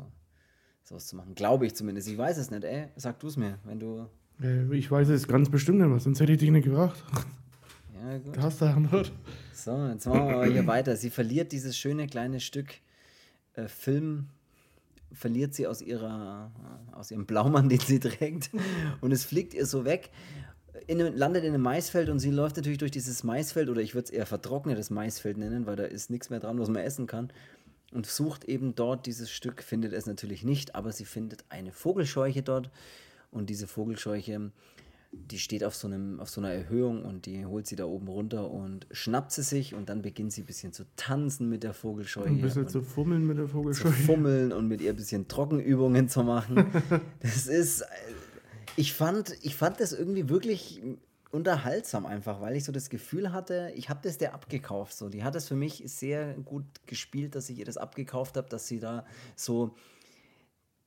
[0.82, 1.34] sowas zu machen.
[1.34, 2.08] Glaube ich zumindest.
[2.08, 2.88] Ich weiß es nicht, ey.
[2.96, 4.06] Sag du es mir, wenn du.
[4.72, 7.02] ich weiß es ganz bestimmt nicht, sonst hätte ich dich nicht gebracht.
[8.06, 8.36] Ja, gut.
[8.36, 9.10] Du hast da noch.
[9.54, 10.94] So, jetzt machen wir hier weiter.
[10.94, 12.74] Sie verliert dieses schöne kleine Stück
[13.54, 14.26] äh, Film
[15.14, 16.50] verliert sie aus ihrer
[16.92, 18.50] aus ihrem Blaumann, den sie trägt
[19.00, 20.10] und es fliegt ihr so weg
[20.86, 24.06] in, landet in einem Maisfeld und sie läuft natürlich durch dieses Maisfeld, oder ich würde
[24.06, 27.32] es eher vertrocknetes Maisfeld nennen, weil da ist nichts mehr dran, was man essen kann.
[27.92, 32.42] Und sucht eben dort dieses Stück, findet es natürlich nicht, aber sie findet eine Vogelscheuche
[32.42, 32.70] dort.
[33.30, 34.50] Und diese Vogelscheuche,
[35.12, 38.08] die steht auf so, einem, auf so einer Erhöhung und die holt sie da oben
[38.08, 41.72] runter und schnappt sie sich und dann beginnt sie ein bisschen zu tanzen mit der
[41.72, 42.28] Vogelscheuche.
[42.28, 43.94] Ein bisschen zu fummeln mit der Vogelscheuche.
[43.94, 46.66] Zu fummeln und mit ihr ein bisschen Trockenübungen zu machen.
[47.20, 47.84] das ist
[48.76, 50.82] ich fand, ich fand das irgendwie wirklich
[51.30, 54.96] unterhaltsam einfach, weil ich so das Gefühl hatte, ich habe das der abgekauft.
[54.96, 55.08] So.
[55.08, 58.68] Die hat es für mich sehr gut gespielt, dass ich ihr das abgekauft habe, dass
[58.68, 59.74] sie da so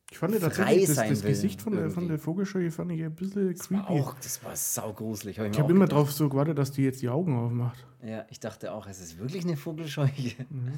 [0.10, 3.52] ich fand tatsächlich das, das Gesicht von der, von der Vogelscheuche fand ich ein bisschen
[3.52, 3.84] das creepy.
[3.84, 5.38] War auch, das war saugruselig.
[5.38, 7.86] Hab ich, ich habe immer drauf so gewartet, dass die jetzt die Augen aufmacht.
[8.02, 10.46] Ja, ich dachte auch, es ist wirklich eine Vogelscheuche.
[10.50, 10.72] Mhm.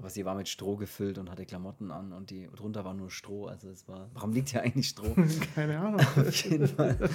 [0.00, 3.10] Aber sie war mit Stroh gefüllt und hatte Klamotten an und die drunter war nur
[3.10, 3.44] Stroh.
[3.44, 4.08] Also es war.
[4.14, 5.14] Warum liegt hier eigentlich Stroh?
[5.54, 6.00] Keine Ahnung.
[6.16, 7.10] Auf jeden Fall.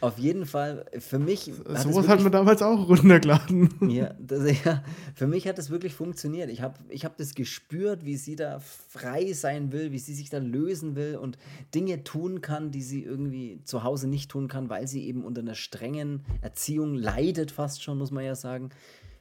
[0.00, 1.44] Auf jeden Fall, für mich.
[1.44, 3.70] So was hat man damals auch runtergeladen.
[3.88, 4.82] Ja, das, ja,
[5.14, 6.50] für mich hat das wirklich funktioniert.
[6.50, 10.28] Ich habe ich hab das gespürt, wie sie da frei sein will, wie sie sich
[10.28, 11.38] da lösen will und
[11.72, 15.40] Dinge tun kann, die sie irgendwie zu Hause nicht tun kann, weil sie eben unter
[15.40, 18.70] einer strengen Erziehung leidet, fast schon, muss man ja sagen.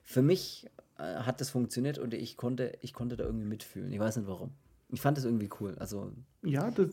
[0.03, 0.67] Für mich
[1.01, 3.91] hat das funktioniert und ich konnte, ich konnte da irgendwie mitfühlen.
[3.91, 4.51] Ich weiß nicht warum.
[4.89, 5.75] Ich fand das irgendwie cool.
[5.79, 6.11] Also,
[6.43, 6.89] ja, das,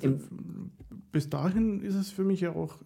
[1.13, 2.79] bis dahin ist es für mich ja auch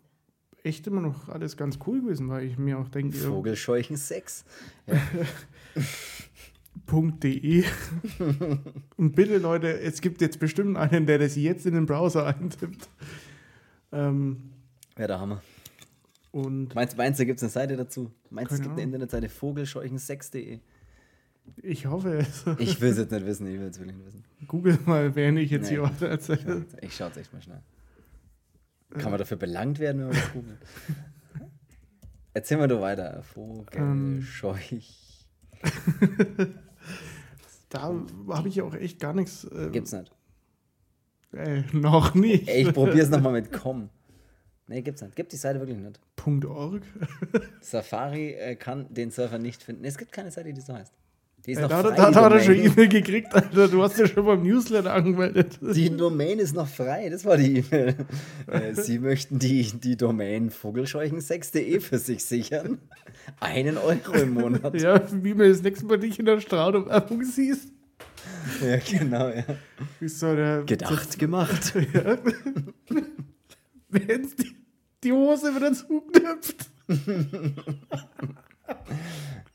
[0.62, 3.16] echt immer noch alles ganz cool gewesen, weil ich mir auch denke.
[3.18, 4.44] Vogelscheuchen Sex.
[7.22, 7.64] .de
[8.96, 12.88] Und bitte, Leute, es gibt jetzt bestimmt einen, der das jetzt in den Browser eintippt.
[13.92, 14.50] Ähm,
[14.98, 15.42] ja, der Hammer.
[16.30, 18.10] Und meinst, meinst du, gibt es eine Seite dazu?
[18.30, 20.60] Meinst du, es gibt eine Internetseite vogelscheuchensex.de?
[21.62, 22.44] Ich hoffe es.
[22.58, 24.24] Ich will es jetzt nicht wissen, ich will es wirklich nicht wissen.
[24.46, 26.66] Google mal, während ich jetzt nee, hier weiter erzähle.
[26.80, 27.62] Ich schaue es echt mal schnell.
[28.90, 30.58] Kann man dafür belangt werden, wenn man das googelt?
[32.34, 33.22] Erzähl mal du weiter.
[33.22, 35.26] Vogelscheuch.
[35.62, 36.54] Ähm.
[37.68, 37.94] da
[38.28, 39.44] habe ich ja auch echt gar nichts.
[39.44, 40.10] Äh, gibt's nicht.
[41.32, 42.48] Ey, noch nicht.
[42.48, 43.90] Ey, ich probier's nochmal mit com.
[44.66, 45.16] Nee, gibt's nicht.
[45.16, 46.00] Gibt die Seite wirklich nicht.
[46.46, 46.82] .org.
[47.60, 49.82] Safari äh, kann den Surfer nicht finden.
[49.82, 50.94] Nee, es gibt keine Seite, die so heißt.
[51.46, 53.66] Die ist noch da, frei, da, da hat er schon E-Mail gekriegt, Alter.
[53.66, 55.58] Du hast ja schon beim Newsletter angemeldet.
[55.60, 57.96] Die Domain ist noch frei, das war die E-Mail.
[58.46, 62.78] Äh, Sie möchten die, die Domain vogelscheuchen6.de für sich sichern.
[63.40, 64.80] Einen Euro im Monat.
[64.80, 66.88] Ja, wie man das nächste Mal dich in der Strahlung
[67.24, 67.72] siehst.
[68.64, 69.44] Ja, genau, ja.
[70.06, 71.74] So der, Gedacht, gemacht.
[71.92, 72.18] Ja.
[73.88, 74.56] Wenn die,
[75.04, 76.70] die Hose wieder zuknüpft.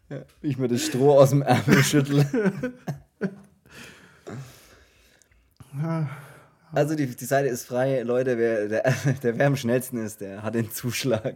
[0.10, 2.26] Ja, ich mir das Stroh aus dem Ärmel schüttle.
[6.72, 8.02] Also die, die Seite ist frei.
[8.04, 8.93] Leute, wer, der,
[9.24, 11.36] der wer am schnellsten ist, der hat den Zuschlag.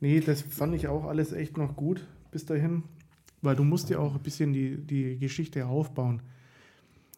[0.00, 2.84] Nee, das fand ich auch alles echt noch gut bis dahin.
[3.40, 6.22] Weil du musst ja auch ein bisschen die, die Geschichte aufbauen.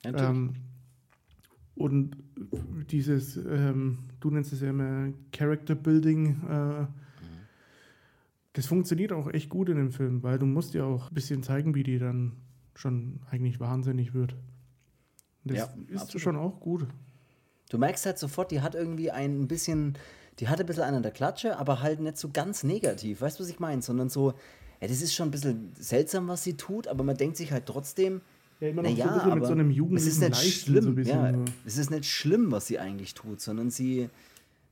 [0.04, 0.54] Ähm,
[1.74, 2.16] und
[2.90, 6.86] dieses, ähm, du nennst es ja immer Character Building, äh,
[8.54, 11.42] das funktioniert auch echt gut in dem Film, weil du musst ja auch ein bisschen
[11.42, 12.32] zeigen, wie die dann
[12.74, 14.34] schon eigentlich wahnsinnig wird.
[15.44, 16.22] Das ja, ist absolut.
[16.22, 16.86] schon auch gut.
[17.68, 19.98] Du merkst halt sofort, die hat irgendwie ein bisschen,
[20.38, 23.20] die hat ein bisschen einen an der Klatsche, aber halt nicht so ganz negativ.
[23.20, 23.82] Weißt du, was ich meine?
[23.82, 24.34] Sondern so,
[24.80, 27.66] ja, das ist schon ein bisschen seltsam, was sie tut, aber man denkt sich halt
[27.66, 28.20] trotzdem,
[28.60, 31.04] ja, immer noch naja, so mit so einem Jugendlichen es ist nicht schlimm.
[31.04, 31.34] So ja,
[31.66, 34.08] es ist nicht schlimm, was sie eigentlich tut, sondern sie,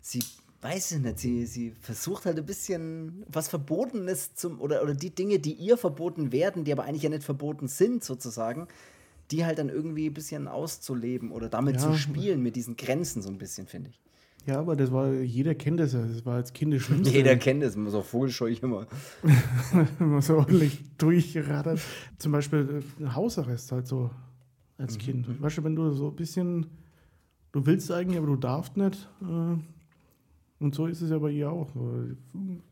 [0.01, 0.23] sie
[0.63, 5.11] weiß ich nicht, sie, sie versucht halt ein bisschen was Verbotenes zum, oder, oder die
[5.11, 8.69] Dinge, die ihr verboten werden, die aber eigentlich ja nicht verboten sind, sozusagen,
[9.33, 11.81] die halt dann irgendwie ein bisschen auszuleben oder damit ja.
[11.81, 14.01] zu spielen, mit diesen Grenzen so ein bisschen, finde ich.
[14.47, 17.15] Ja, aber das war, jeder kennt das ja, das war als Kind das Schlimmste.
[17.15, 18.87] Jeder kennt das, man so vogelscheu ich immer.
[19.99, 21.81] man so ordentlich durchgerattert.
[22.19, 24.11] Zum Beispiel äh, Hausarrest halt so
[24.79, 24.99] als mhm.
[24.99, 25.43] Kind.
[25.43, 26.67] Weißt du, wenn du so ein bisschen,
[27.53, 29.59] du willst eigentlich, aber du darfst nicht, äh,
[30.63, 31.69] und so ist es ja bei ihr auch.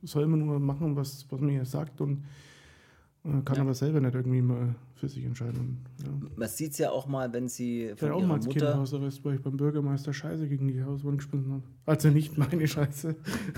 [0.03, 2.25] Soll immer nur machen, was, was man ihr sagt und
[3.25, 3.63] äh, kann ja.
[3.63, 5.85] aber selber nicht irgendwie mal für sich entscheiden.
[6.03, 6.09] Ja.
[6.37, 8.77] Man sieht es ja auch mal, wenn sie von ich auch mal als Mutter...
[8.77, 11.63] Hausarrest, weil ich beim Bürgermeister Scheiße gegen die Hauswand geschmissen habe.
[11.85, 13.15] Also nicht meine Scheiße,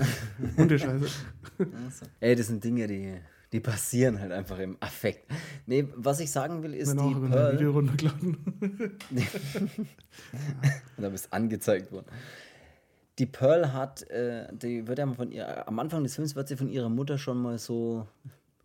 [0.57, 1.05] gute Scheiße.
[1.59, 2.05] Also.
[2.19, 3.13] Ey, das sind Dinge, die,
[3.53, 5.31] die passieren halt einfach im Affekt.
[5.65, 7.53] Nee, was ich sagen will, ist Wenn die auch, Pearl...
[7.53, 8.37] Video runtergeladen.
[10.97, 12.07] da bist angezeigt worden
[13.19, 16.57] die Pearl hat, äh, die wird ja von ihr, am Anfang des Films wird sie
[16.57, 18.07] von ihrer Mutter schon mal so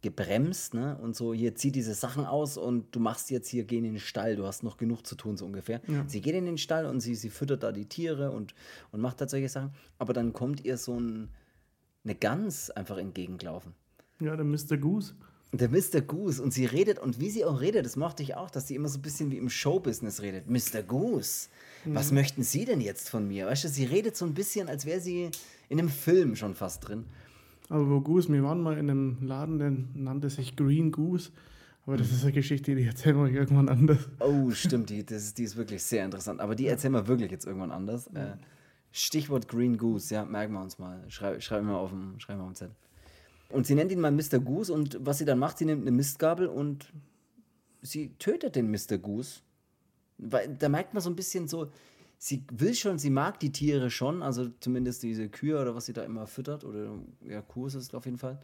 [0.01, 0.97] gebremst, ne?
[1.03, 3.99] Und so, hier zieh diese Sachen aus und du machst jetzt hier, geh in den
[3.99, 5.81] Stall, du hast noch genug zu tun, so ungefähr.
[5.89, 6.05] Ja.
[6.07, 8.55] Sie geht in den Stall und sie, sie füttert da die Tiere und,
[8.93, 9.73] und macht da solche Sachen.
[9.99, 11.31] Aber dann kommt ihr so ein,
[12.05, 13.75] eine Gans einfach entgegengelaufen.
[14.21, 14.77] Ja, der Mr.
[14.79, 15.15] Goose.
[15.53, 16.01] Der Mr.
[16.03, 16.43] Goose.
[16.43, 18.89] Und sie redet, und wie sie auch redet, das mochte ich auch, dass sie immer
[18.89, 20.49] so ein bisschen wie im Showbusiness redet.
[20.49, 20.83] Mr.
[20.83, 21.49] Goose.
[21.85, 22.17] Was mhm.
[22.17, 23.47] möchten Sie denn jetzt von mir?
[23.47, 25.31] Weißt du, sie redet so ein bisschen, als wäre sie
[25.69, 27.05] in einem Film schon fast drin.
[27.69, 31.31] Aber wo Goose, wir waren mal in einem Laden, der nannte sich Green Goose.
[31.87, 34.11] Aber das ist eine Geschichte, die erzählen wir irgendwann anders.
[34.21, 36.41] Oh, stimmt, die, das ist, die ist wirklich sehr interessant.
[36.41, 38.09] Aber die erzählen wir wirklich jetzt irgendwann anders.
[38.09, 38.37] Äh,
[38.93, 41.03] Stichwort Green Goose, ja, merken wir uns mal.
[41.09, 42.77] Schrei schreiben wir auf dem, schreiben wir auf dem Zettel.
[43.51, 44.39] Und sie nennt ihn mal Mr.
[44.39, 46.93] Goose und was sie dann macht, sie nimmt eine Mistgabel und
[47.81, 48.99] sie tötet den Mr.
[48.99, 49.41] Goose.
[50.19, 51.71] Weil da merkt man so ein bisschen so,
[52.19, 55.93] sie will schon, sie mag die Tiere schon, also zumindest diese Kühe oder was sie
[55.93, 58.43] da immer füttert, oder ja, Kuh ist es auf jeden Fall.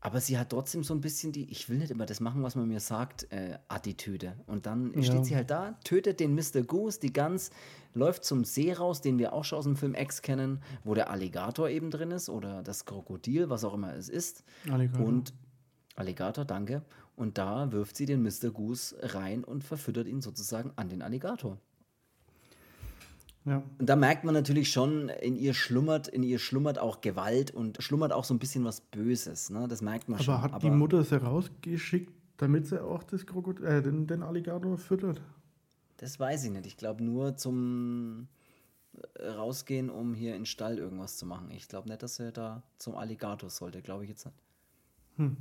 [0.00, 2.54] Aber sie hat trotzdem so ein bisschen die, ich will nicht immer das machen, was
[2.54, 4.36] man mir sagt, äh, Attitüde.
[4.46, 5.02] Und dann ja.
[5.02, 6.62] steht sie halt da, tötet den Mr.
[6.62, 7.50] Goose, die Gans,
[7.94, 11.10] läuft zum See raus, den wir auch schon aus dem Film X kennen, wo der
[11.10, 14.44] Alligator eben drin ist oder das Krokodil, was auch immer es ist.
[14.70, 15.04] Alligator.
[15.04, 15.34] Und
[15.96, 16.82] Alligator, danke.
[17.16, 18.50] Und da wirft sie den Mr.
[18.52, 21.58] Goose rein und verfüttert ihn sozusagen an den Alligator.
[23.48, 23.62] Ja.
[23.78, 27.82] Und da merkt man natürlich schon, in ihr schlummert, in ihr schlummert auch Gewalt und
[27.82, 29.48] schlummert auch so ein bisschen was Böses.
[29.48, 29.66] Ne?
[29.68, 30.42] Das merkt man Aber schon.
[30.42, 34.76] Hat Aber die Mutter sie rausgeschickt, damit sie auch das Krokodil, äh, den, den Alligator
[34.76, 35.22] füttert?
[35.96, 36.66] Das weiß ich nicht.
[36.66, 38.28] Ich glaube nur zum
[39.14, 41.50] äh, rausgehen, um hier in den Stall irgendwas zu machen.
[41.50, 44.36] Ich glaube nicht, dass er da zum Alligator sollte, glaube ich jetzt nicht.
[45.16, 45.36] Hm.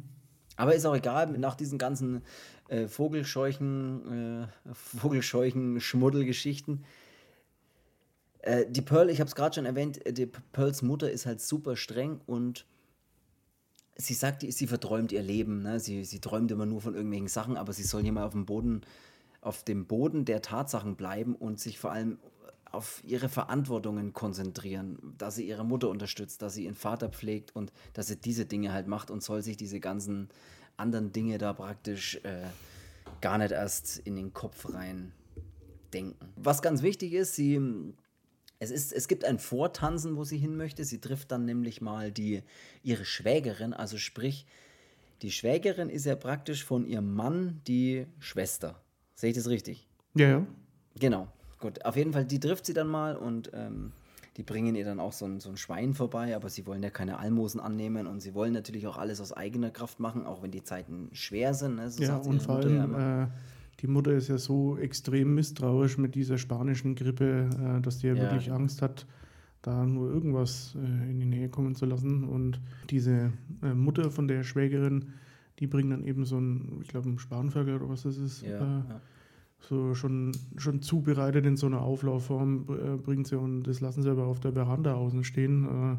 [0.55, 2.23] Aber ist auch egal, nach diesen ganzen
[2.69, 6.85] äh, Vogelscheuchen, äh, Vogelscheuchen, Schmuddelgeschichten
[8.39, 11.41] äh, die Pearl, ich habe es gerade schon erwähnt, äh, die Pearls Mutter ist halt
[11.41, 12.65] super streng und
[13.95, 15.63] sie sagt, sie verträumt ihr Leben.
[15.63, 15.79] Ne?
[15.79, 18.45] Sie, sie träumt immer nur von irgendwelchen Sachen, aber sie soll hier mal auf dem
[18.45, 18.81] Boden,
[19.41, 22.19] auf dem Boden der Tatsachen bleiben und sich vor allem
[22.71, 27.71] auf ihre Verantwortungen konzentrieren, dass sie ihre Mutter unterstützt, dass sie ihren Vater pflegt und
[27.93, 30.29] dass sie diese Dinge halt macht und soll sich diese ganzen
[30.75, 32.45] anderen Dinge da praktisch äh,
[33.21, 35.13] gar nicht erst in den Kopf rein
[35.93, 36.33] denken.
[36.35, 37.93] Was ganz wichtig ist, sie
[38.59, 40.83] es, ist, es gibt ein Vortanzen, wo sie hin möchte.
[40.83, 42.41] Sie trifft dann nämlich mal die,
[42.83, 44.45] ihre Schwägerin, also sprich,
[45.21, 48.81] die Schwägerin ist ja praktisch von ihrem Mann die Schwester.
[49.15, 49.87] Sehe ich das richtig?
[50.13, 50.47] Ja, ja.
[50.99, 51.27] Genau.
[51.59, 53.93] Gut, auf jeden Fall, die trifft sie dann mal und ähm,
[54.37, 56.91] die bringen ihr dann auch so ein, so ein Schwein vorbei, aber sie wollen ja
[56.91, 60.51] keine Almosen annehmen und sie wollen natürlich auch alles aus eigener Kraft machen, auch wenn
[60.51, 61.77] die Zeiten schwer sind.
[61.77, 61.89] Ne?
[61.89, 63.31] So ja, und vor allem, ja
[63.79, 68.13] die Mutter ist ja so extrem misstrauisch mit dieser spanischen Grippe, äh, dass die ja,
[68.13, 69.05] ja, wirklich Angst hat,
[69.61, 72.23] da nur irgendwas äh, in die Nähe kommen zu lassen.
[72.23, 72.59] Und
[72.89, 75.13] diese äh, Mutter von der Schwägerin,
[75.59, 78.79] die bringt dann eben so ein, ich glaube, ein Spanferkel oder was das ist, ja,
[78.79, 78.81] äh,
[79.59, 84.09] so schon, schon zubereitet in so einer Auflaufform, äh, bringt sie und das lassen sie
[84.09, 85.65] aber auf der Veranda außen stehen.
[85.65, 85.97] Äh,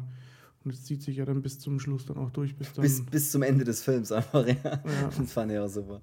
[0.65, 2.55] und es zieht sich ja dann bis zum Schluss dann auch durch.
[2.55, 4.55] Bis, dann bis, bis zum Ende des Films einfach, ja.
[4.63, 4.81] ja.
[5.17, 6.01] Das fand ich auch super.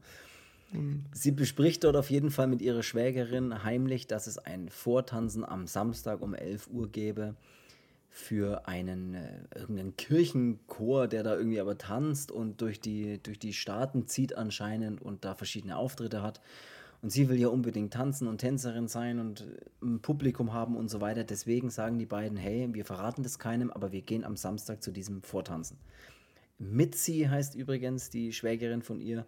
[1.13, 5.67] Sie bespricht dort auf jeden Fall mit ihrer Schwägerin heimlich, dass es ein Vortanzen am
[5.67, 7.37] Samstag um 11 Uhr gäbe
[8.17, 13.53] für einen äh, irgendeinen Kirchenchor, der da irgendwie aber tanzt und durch die, durch die
[13.53, 16.41] Staaten zieht anscheinend und da verschiedene Auftritte hat.
[17.03, 20.89] Und sie will ja unbedingt tanzen und Tänzerin sein und äh, ein Publikum haben und
[20.89, 21.25] so weiter.
[21.25, 24.93] Deswegen sagen die beiden, hey, wir verraten das keinem, aber wir gehen am Samstag zu
[24.93, 25.77] diesem Vortanzen.
[26.59, 29.27] Mitzi heißt übrigens die Schwägerin von ihr.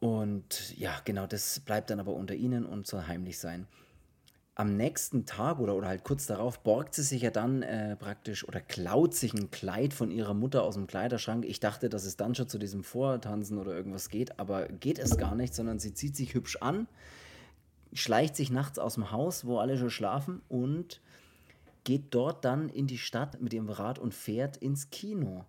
[0.00, 3.66] Und ja, genau, das bleibt dann aber unter ihnen und soll heimlich sein.
[4.54, 8.46] Am nächsten Tag oder, oder halt kurz darauf borgt sie sich ja dann äh, praktisch
[8.46, 11.44] oder klaut sich ein Kleid von ihrer Mutter aus dem Kleiderschrank.
[11.44, 15.16] Ich dachte, dass es dann schon zu diesem Vortanzen oder irgendwas geht, aber geht es
[15.18, 16.88] gar nicht, sondern sie zieht sich hübsch an,
[17.92, 21.00] schleicht sich nachts aus dem Haus, wo alle schon schlafen und
[21.84, 25.44] geht dort dann in die Stadt mit ihrem Rad und fährt ins Kino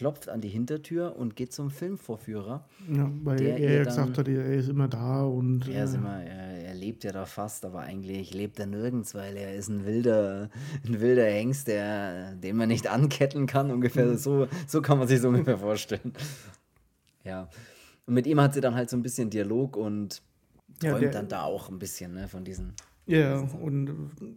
[0.00, 2.64] klopft an die Hintertür und geht zum Filmvorführer.
[2.90, 5.68] Ja, weil er ja gesagt hat, er ist immer da und.
[5.68, 9.14] Er, ist äh, immer, er, er, lebt ja da fast, aber eigentlich lebt er nirgends,
[9.14, 10.48] weil er ist ein wilder,
[10.86, 13.70] ein wilder Hengst, der, den man nicht anketten kann.
[13.70, 14.16] Ungefähr mhm.
[14.16, 16.14] so, so kann man sich so ungefähr vorstellen.
[17.22, 17.50] Ja.
[18.06, 20.22] Und mit ihm hat sie dann halt so ein bisschen Dialog und
[20.80, 22.72] träumt ja, dann da auch ein bisschen ne, von diesen
[23.10, 23.90] ja, und.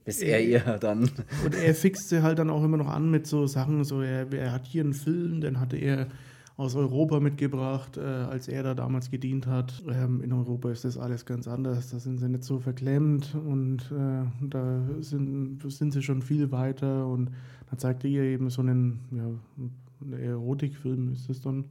[0.04, 1.04] Bis er, ihr dann.
[1.46, 4.32] Und er fixt sie halt dann auch immer noch an mit so Sachen, so er,
[4.34, 6.08] er hat hier einen Film, den hatte er
[6.56, 9.84] aus Europa mitgebracht, äh, als er da damals gedient hat.
[9.90, 11.90] Ähm, in Europa ist das alles ganz anders.
[11.90, 17.08] Da sind sie nicht so verklemmt und äh, da sind, sind sie schon viel weiter.
[17.08, 17.32] Und
[17.70, 19.26] dann zeigt er ihr eben so einen, ja,
[20.02, 21.66] einen Erotikfilm ist das dann.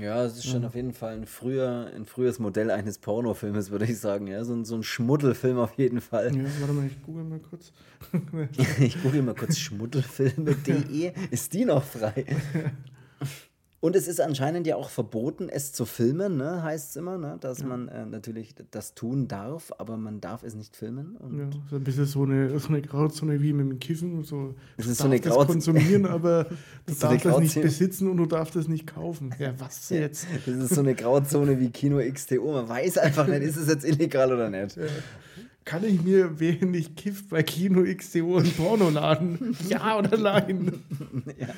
[0.00, 0.68] Ja, es ist schon ja.
[0.68, 4.26] auf jeden Fall ein, früher, ein frühes Modell eines Pornofilmes, würde ich sagen.
[4.26, 6.34] Ja, so, ein, so ein Schmuddelfilm auf jeden Fall.
[6.36, 7.72] Ja, warte mal, ich google mal kurz.
[8.80, 11.12] ich google mal kurz schmuddelfilme.de.
[11.30, 12.24] Ist die noch frei?
[13.82, 16.62] Und es ist anscheinend ja auch verboten, es zu filmen, ne?
[16.62, 17.36] heißt es immer, ne?
[17.40, 17.66] dass ja.
[17.66, 21.16] man äh, natürlich das tun darf, aber man darf es nicht filmen.
[21.16, 24.22] Und ja, so ein bisschen so eine, so eine Grauzone wie mit dem Kiffen.
[24.22, 25.46] So, es ist so eine Grauzone.
[25.46, 26.44] konsumieren, aber
[26.86, 29.34] du darfst das nicht besitzen und du darfst es nicht kaufen.
[29.40, 30.28] Ja, was jetzt?
[30.46, 32.52] Das ist so eine Grauzone wie Kino XTO.
[32.52, 34.76] Man weiß einfach nicht, ist es jetzt illegal oder nicht.
[34.76, 34.84] Ja.
[35.64, 39.56] Kann ich mir, während ich kiff, bei Kino XTO ein Porno laden?
[39.68, 40.72] ja oder nein?
[41.38, 41.48] Ja.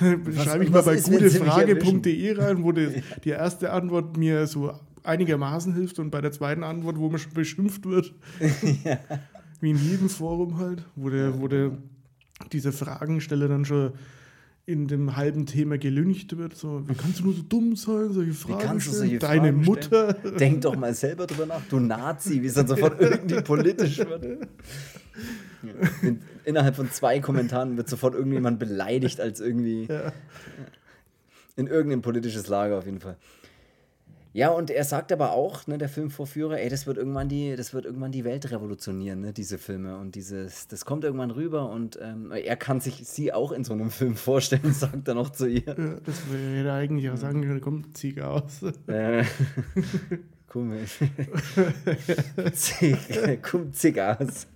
[0.00, 4.72] Dann schreibe ich mal bei gutefrage.de rein, wo die, die erste Antwort mir so
[5.04, 8.12] einigermaßen hilft und bei der zweiten Antwort, wo man schon beschimpft wird.
[8.84, 8.98] Ja.
[9.60, 11.72] Wie in jedem Forum halt, wo der, wo der
[12.52, 13.92] diese Fragensteller dann schon
[14.68, 16.54] in dem halben Thema gelüncht wird.
[16.54, 19.00] So, wie kannst du nur so dumm sein, solche Fragen wie kannst stellen?
[19.00, 20.16] Du solche Deine Fragen Mutter.
[20.18, 20.36] Stellen?
[20.36, 24.46] Denk doch mal selber drüber nach, du Nazi, wie es dann sofort irgendwie politisch wird.
[26.02, 30.12] In, innerhalb von zwei Kommentaren wird sofort irgendjemand beleidigt als irgendwie ja.
[31.56, 33.16] in irgendein politisches Lager auf jeden Fall.
[34.38, 37.74] Ja, und er sagt aber auch, ne, der Filmvorführer, ey, das wird irgendwann die, das
[37.74, 39.98] wird irgendwann die Welt revolutionieren, ne, diese Filme.
[39.98, 43.72] Und dieses, das kommt irgendwann rüber und ähm, er kann sich sie auch in so
[43.72, 45.64] einem Film vorstellen, sagt er noch zu ihr.
[45.66, 48.62] Ja, das wäre eigentlich auch sagen können, komm, zieh aus.
[48.86, 49.24] Äh,
[50.46, 50.98] komisch.
[52.52, 52.96] zieh,
[53.42, 54.46] komm, zieh aus.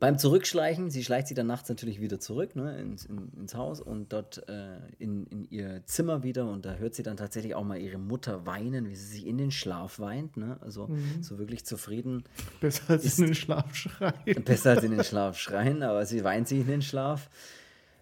[0.00, 3.82] Beim Zurückschleichen, sie schleicht sie dann nachts natürlich wieder zurück ne, ins, in, ins Haus
[3.82, 7.64] und dort äh, in, in ihr Zimmer wieder und da hört sie dann tatsächlich auch
[7.64, 10.38] mal ihre Mutter weinen, wie sie sich in den Schlaf weint.
[10.38, 10.56] Ne?
[10.62, 11.22] Also mhm.
[11.22, 12.24] so wirklich zufrieden.
[12.62, 14.42] Besser als ist, in den Schlaf schreien.
[14.42, 17.28] Besser als in den Schlaf schreien, aber sie weint sich in den Schlaf.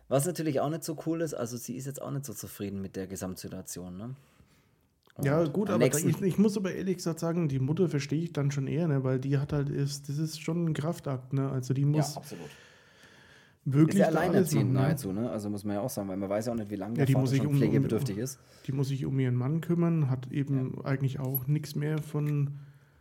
[0.06, 2.80] Was natürlich auch nicht so cool ist, also sie ist jetzt auch nicht so zufrieden
[2.80, 3.96] mit der Gesamtsituation.
[3.96, 4.14] Ne?
[5.22, 8.50] Ja, gut, aber ich, ich, muss aber ehrlich gesagt sagen, die Mutter verstehe ich dann
[8.50, 9.02] schon eher, ne?
[9.02, 11.50] weil die hat halt, ist, das ist schon ein Kraftakt, ne?
[11.50, 12.14] Also die muss.
[12.14, 12.48] Ja, absolut.
[13.64, 14.80] Wirklich ist ja alleinerziehend ne?
[14.80, 15.28] nahezu, ne?
[15.28, 17.04] Also muss man ja auch sagen, weil man weiß ja auch nicht, wie lange ja,
[17.04, 18.38] der Vater schon um, pflegebedürftig um, ist.
[18.66, 20.84] Die muss sich um ihren Mann kümmern, hat eben ja.
[20.84, 22.58] eigentlich auch nichts mehr von,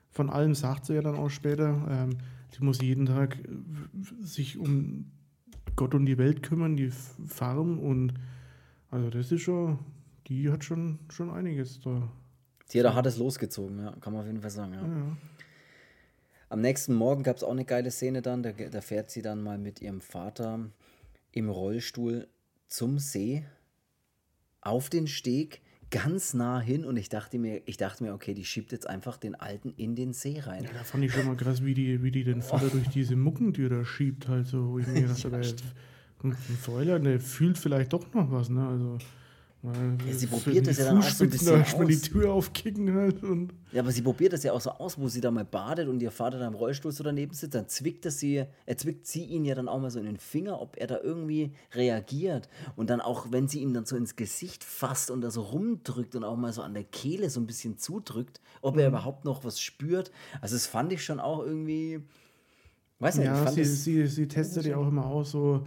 [0.09, 1.87] von allem, sagt sie ja dann auch später.
[1.89, 2.17] Ähm,
[2.57, 5.11] die muss jeden Tag äh, sich um
[5.75, 6.89] Gott und die Welt kümmern, die
[7.27, 8.13] Farm und
[8.89, 9.79] also das ist schon,
[10.27, 12.09] die hat schon, schon einiges da.
[12.71, 14.81] Die hat auch hartes losgezogen, ja, kann man auf jeden Fall sagen, ja.
[14.81, 15.17] ja.
[16.49, 19.41] Am nächsten Morgen gab es auch eine geile Szene dann, da, da fährt sie dann
[19.41, 20.69] mal mit ihrem Vater
[21.31, 22.27] im Rollstuhl
[22.67, 23.45] zum See,
[24.61, 25.61] auf den Steg,
[25.91, 29.15] ganz nah hin und ich dachte mir, ich dachte mir, okay, die schiebt jetzt einfach
[29.15, 30.65] den Alten in den See rein.
[30.65, 32.71] Ja, da fand ich schon mal krass, wie die, wie die den Vater oh.
[32.71, 35.41] durch diese Muckentür da schiebt, halt so, wo ich mir gedacht habe,
[36.23, 38.67] ein Fräulein, der fühlt vielleicht doch noch was, ne?
[38.67, 38.97] Also.
[39.63, 41.87] Ja, sie probiert das ja dann auch so ein bisschen aus.
[41.87, 45.07] die Tür aufkicken halt und ja, aber sie probiert das ja auch so aus, wo
[45.07, 48.05] sie da mal badet und ihr Vater da im Rollstuhl so daneben sitzt, dann zwickt
[48.05, 50.77] das sie, er zwickt sie ihn ja dann auch mal so in den Finger, ob
[50.77, 55.09] er da irgendwie reagiert und dann auch, wenn sie ihm dann so ins Gesicht fasst
[55.09, 58.39] und da so rumdrückt und auch mal so an der Kehle so ein bisschen zudrückt,
[58.61, 58.81] ob mhm.
[58.81, 60.11] er überhaupt noch was spürt.
[60.39, 62.01] Also das fand ich schon auch irgendwie,
[62.99, 65.65] weiß nicht, ja, sie, sie, sie testet ja auch immer aus so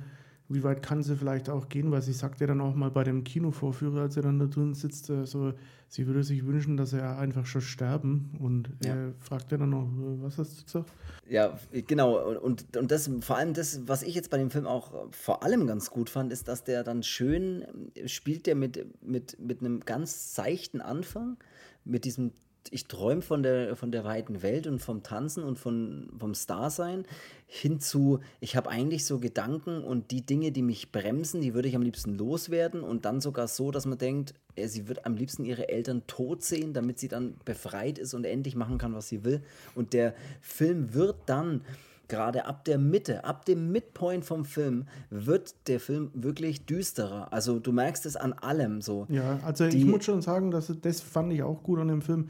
[0.51, 3.05] wie weit kann sie vielleicht auch gehen, weil sie sagt ja dann auch mal bei
[3.05, 5.53] dem Kinovorführer, als er dann da drin sitzt, äh, so,
[5.89, 8.37] sie würde sich wünschen, dass er einfach schon sterben.
[8.41, 8.95] Und ja.
[8.95, 10.93] er fragt ja dann noch, äh, was hast du gesagt?
[11.29, 12.19] Ja, genau.
[12.41, 15.69] Und, und das, vor allem das, was ich jetzt bei dem Film auch vor allem
[15.69, 17.65] ganz gut fand, ist, dass der dann schön
[18.07, 21.37] spielt, der mit, mit, mit einem ganz seichten Anfang,
[21.85, 22.33] mit diesem
[22.71, 27.05] ich träume von der, von der weiten Welt und vom Tanzen und von, vom Starsein
[27.47, 31.77] hinzu, ich habe eigentlich so Gedanken und die Dinge, die mich bremsen, die würde ich
[31.77, 35.69] am liebsten loswerden und dann sogar so, dass man denkt, sie wird am liebsten ihre
[35.69, 39.43] Eltern tot sehen, damit sie dann befreit ist und endlich machen kann, was sie will.
[39.75, 41.63] Und der Film wird dann
[42.11, 47.33] gerade ab der Mitte, ab dem Midpoint vom Film, wird der Film wirklich düsterer.
[47.33, 49.07] Also du merkst es an allem so.
[49.09, 52.29] Ja, also ich muss schon sagen, dass das fand ich auch gut an dem Film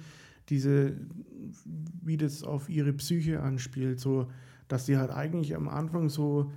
[0.48, 0.96] diese,
[2.02, 4.26] wie das auf ihre Psyche anspielt, so,
[4.68, 6.50] dass sie halt eigentlich am Anfang so,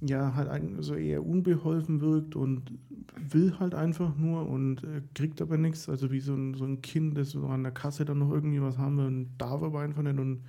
[0.00, 2.78] ja, halt so eher unbeholfen wirkt und
[3.16, 5.88] will halt einfach nur und äh, kriegt aber nichts.
[5.88, 8.60] Also wie so ein, so ein Kind, das so an der Kasse dann noch irgendwie
[8.60, 10.42] was haben will und darf aber einfach nicht und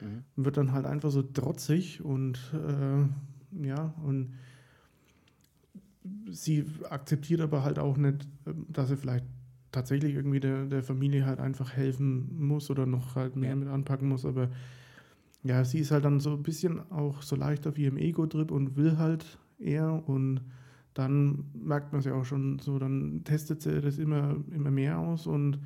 [0.00, 0.24] mhm.
[0.36, 4.34] wird dann halt einfach so trotzig und äh, ja, und
[6.30, 8.28] sie akzeptiert aber halt auch nicht,
[8.68, 9.24] dass sie vielleicht
[9.72, 13.56] tatsächlich irgendwie der, der Familie halt einfach helfen muss oder noch halt mehr ja.
[13.56, 14.24] mit anpacken muss.
[14.24, 14.48] Aber
[15.42, 18.76] ja, sie ist halt dann so ein bisschen auch so leicht auf ihrem Ego-Trip und
[18.76, 20.40] will halt eher und
[20.94, 24.98] dann merkt man es ja auch schon so, dann testet sie das immer, immer mehr
[24.98, 25.58] aus und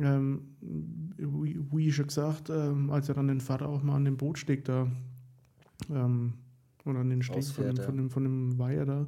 [0.00, 4.16] ähm, wie, wie schon gesagt, ähm, als er dann den Vater auch mal an dem
[4.16, 4.88] Boot steckt da
[5.90, 6.34] ähm,
[6.84, 7.82] oder an den Steg von, ja.
[7.82, 9.06] von, dem, von dem Weiher da,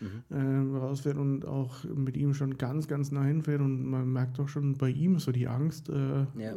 [0.00, 0.74] mhm.
[0.74, 4.48] äh, rausfährt und auch mit ihm schon ganz, ganz nah hinfährt und man merkt auch
[4.48, 6.54] schon bei ihm so die Angst äh, ja.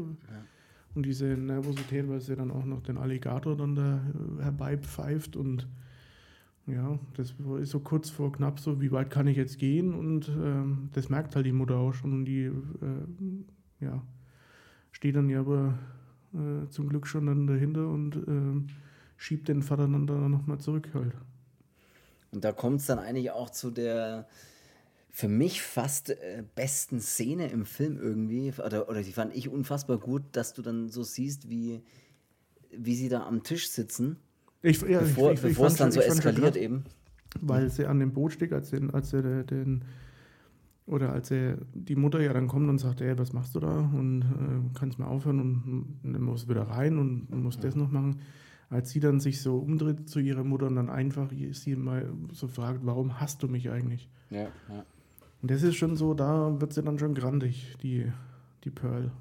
[0.93, 3.97] und diese Nervosität, weil sie dann auch noch den Alligator dann da
[4.39, 5.67] äh, herbeipfeift und
[6.65, 10.29] ja, das ist so kurz vor knapp so, wie weit kann ich jetzt gehen und
[10.29, 12.53] ähm, das merkt halt die Mutter auch schon und die äh,
[13.83, 14.01] ja,
[14.91, 15.77] steht dann ja aber
[16.33, 18.73] äh, zum Glück schon dann dahinter und äh,
[19.17, 21.13] schiebt den Vater dann da nochmal zurück halt.
[22.31, 24.27] Und da kommt es dann eigentlich auch zu der
[25.15, 29.99] für mich fast äh, besten Szene im Film irgendwie, oder, oder die fand ich unfassbar
[29.99, 31.83] gut, dass du dann so siehst, wie,
[32.71, 34.17] wie sie da am Tisch sitzen,
[34.63, 36.85] ich, ja, bevor, es dann so eskaliert eben.
[37.41, 39.83] Weil sie an dem Boot steht, als, den, als er den,
[40.85, 43.77] oder als er die Mutter ja dann kommt und sagt, ey, was machst du da?
[43.77, 47.61] Und äh, kannst mal aufhören und, und dann muss wieder rein und, und muss ja.
[47.61, 48.19] das noch machen
[48.73, 52.47] als sie dann sich so umdreht zu ihrer Mutter und dann einfach sie mal so
[52.47, 54.09] fragt, warum hast du mich eigentlich?
[54.31, 54.85] Ja, ja.
[55.41, 58.11] Und das ist schon so, da wird sie dann schon grandig, die,
[58.63, 59.11] die Pearl.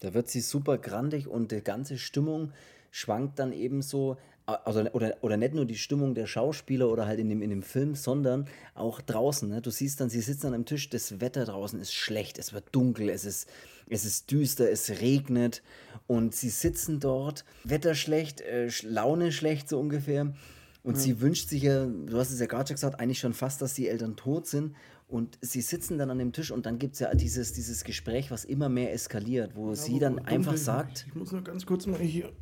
[0.00, 2.52] Da wird sie super grandig und die ganze Stimmung
[2.92, 7.18] schwankt dann eben so, also, oder, oder nicht nur die Stimmung der Schauspieler oder halt
[7.18, 9.48] in dem, in dem Film, sondern auch draußen.
[9.48, 9.62] Ne?
[9.62, 12.64] Du siehst dann, sie sitzen an einem Tisch, das Wetter draußen ist schlecht, es wird
[12.72, 13.48] dunkel, es ist,
[13.88, 15.62] es ist düster, es regnet
[16.06, 20.34] und sie sitzen dort, Wetter schlecht, äh, Laune schlecht so ungefähr.
[20.82, 21.00] Und ja.
[21.00, 23.72] sie wünscht sich ja, du hast es ja gerade schon gesagt, eigentlich schon fast, dass
[23.72, 24.74] die Eltern tot sind.
[25.08, 28.30] Und sie sitzen dann an dem Tisch und dann gibt es ja dieses, dieses Gespräch,
[28.30, 31.06] was immer mehr eskaliert, wo ja, sie dann einfach sagt.
[31.08, 32.32] Ich muss nur ganz kurz mal hier.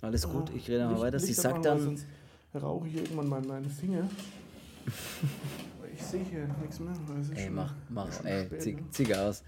[0.00, 1.18] Alles gut, ich rede mal weiter.
[1.18, 1.80] Sie sagt dann.
[1.80, 2.06] Sonst
[2.54, 4.08] rauche ich irgendwann mal meine Finger.
[5.94, 6.94] ich sehe hier nichts mehr.
[7.34, 8.82] ey, mach, mach, ey, zieh, ne?
[8.90, 9.42] zieh aus.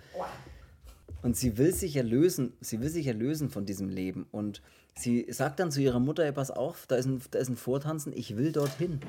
[1.23, 4.27] Und sie will sich ja lösen, sie will sich ja lösen von diesem Leben.
[4.33, 4.61] Und
[4.95, 7.57] sie sagt dann zu ihrer Mutter, ey, pass auf, da ist ein, da ist ein
[7.57, 9.01] Vortanzen, ich will dorthin.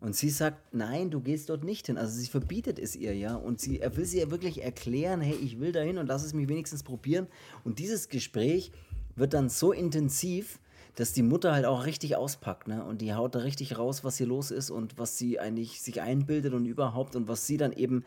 [0.00, 1.98] Und sie sagt, nein, du gehst dort nicht hin.
[1.98, 3.34] Also sie verbietet es ihr ja.
[3.34, 6.34] Und sie, er will sie ja wirklich erklären, hey, ich will dahin und lass es
[6.34, 7.26] mich wenigstens probieren.
[7.64, 8.70] Und dieses Gespräch
[9.16, 10.60] wird dann so intensiv,
[10.98, 12.84] dass die Mutter halt auch richtig auspackt, ne?
[12.84, 16.00] Und die haut da richtig raus, was hier los ist und was sie eigentlich sich
[16.00, 18.04] einbildet und überhaupt und was sie dann eben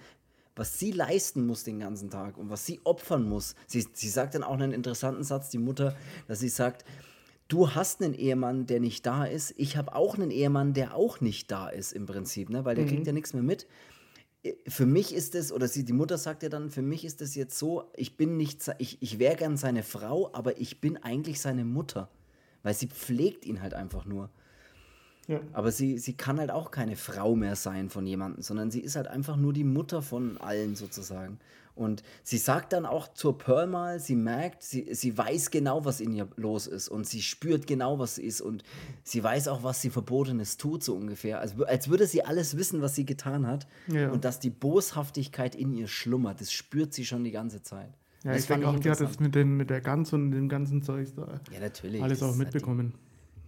[0.57, 3.55] was sie leisten muss den ganzen Tag und was sie opfern muss.
[3.67, 5.95] Sie, sie sagt dann auch einen interessanten Satz, die Mutter,
[6.27, 6.83] dass sie sagt,
[7.47, 11.21] du hast einen Ehemann, der nicht da ist, ich habe auch einen Ehemann, der auch
[11.21, 12.65] nicht da ist im Prinzip, ne?
[12.65, 12.89] weil der mhm.
[12.89, 13.65] kriegt ja nichts mehr mit.
[14.67, 17.33] Für mich ist es, oder sie, die Mutter sagt ja dann, für mich ist es
[17.33, 21.39] jetzt so, ich bin nicht, ich, ich wäre gern seine Frau, aber ich bin eigentlich
[21.39, 22.09] seine Mutter.
[22.63, 24.29] Weil sie pflegt ihn halt einfach nur.
[25.27, 25.39] Ja.
[25.53, 28.95] Aber sie, sie kann halt auch keine Frau mehr sein von jemandem, sondern sie ist
[28.95, 31.39] halt einfach nur die Mutter von allen sozusagen.
[31.73, 36.01] Und sie sagt dann auch zur Pearl mal, sie merkt, sie, sie weiß genau, was
[36.01, 38.63] in ihr los ist und sie spürt genau, was sie ist und
[39.03, 41.39] sie weiß auch, was sie Verbotenes tut, so ungefähr.
[41.39, 44.09] Also, als würde sie alles wissen, was sie getan hat ja.
[44.09, 46.41] und dass die Boshaftigkeit in ihr schlummert.
[46.41, 47.97] Das spürt sie schon die ganze Zeit.
[48.23, 50.47] Ja, das ich denke auch, die hat das mit, den, mit der Gans und dem
[50.47, 52.01] ganzen Zeug da ja, natürlich.
[52.03, 52.93] alles auch mitbekommen.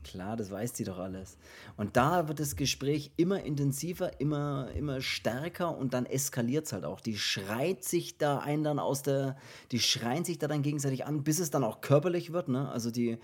[0.03, 1.37] Klar, das weiß die doch alles.
[1.77, 6.83] Und da wird das Gespräch immer intensiver, immer, immer stärker und dann eskaliert es halt
[6.83, 6.99] auch.
[6.99, 9.37] Die schreit sich da einen dann aus der,
[9.71, 12.49] die schreien sich da dann gegenseitig an, bis es dann auch körperlich wird.
[12.49, 12.69] Ne?
[12.69, 13.17] Also die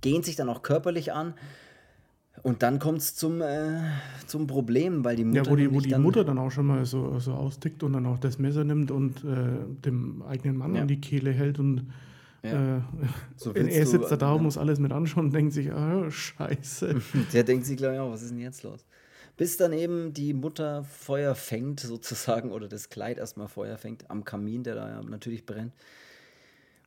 [0.00, 1.34] gehen sich dann auch körperlich an.
[2.48, 3.78] Und dann kommt es zum, äh,
[4.26, 5.44] zum Problem, weil die Mutter.
[5.44, 7.92] Ja, wo die, wo die dann Mutter dann auch schon mal so, so austickt und
[7.92, 10.80] dann auch das Messer nimmt und äh, dem eigenen Mann ja.
[10.80, 11.92] an die Kehle hält und
[12.42, 12.78] ja.
[12.78, 12.80] Äh,
[13.36, 17.02] so er sitzt da da und muss alles mit anschauen und denkt sich, oh, scheiße.
[17.34, 18.86] Der denkt sich, glaube ich, auch, was ist denn jetzt los?
[19.36, 24.24] Bis dann eben die Mutter Feuer fängt, sozusagen, oder das Kleid erstmal Feuer fängt am
[24.24, 25.74] Kamin, der da ja natürlich brennt.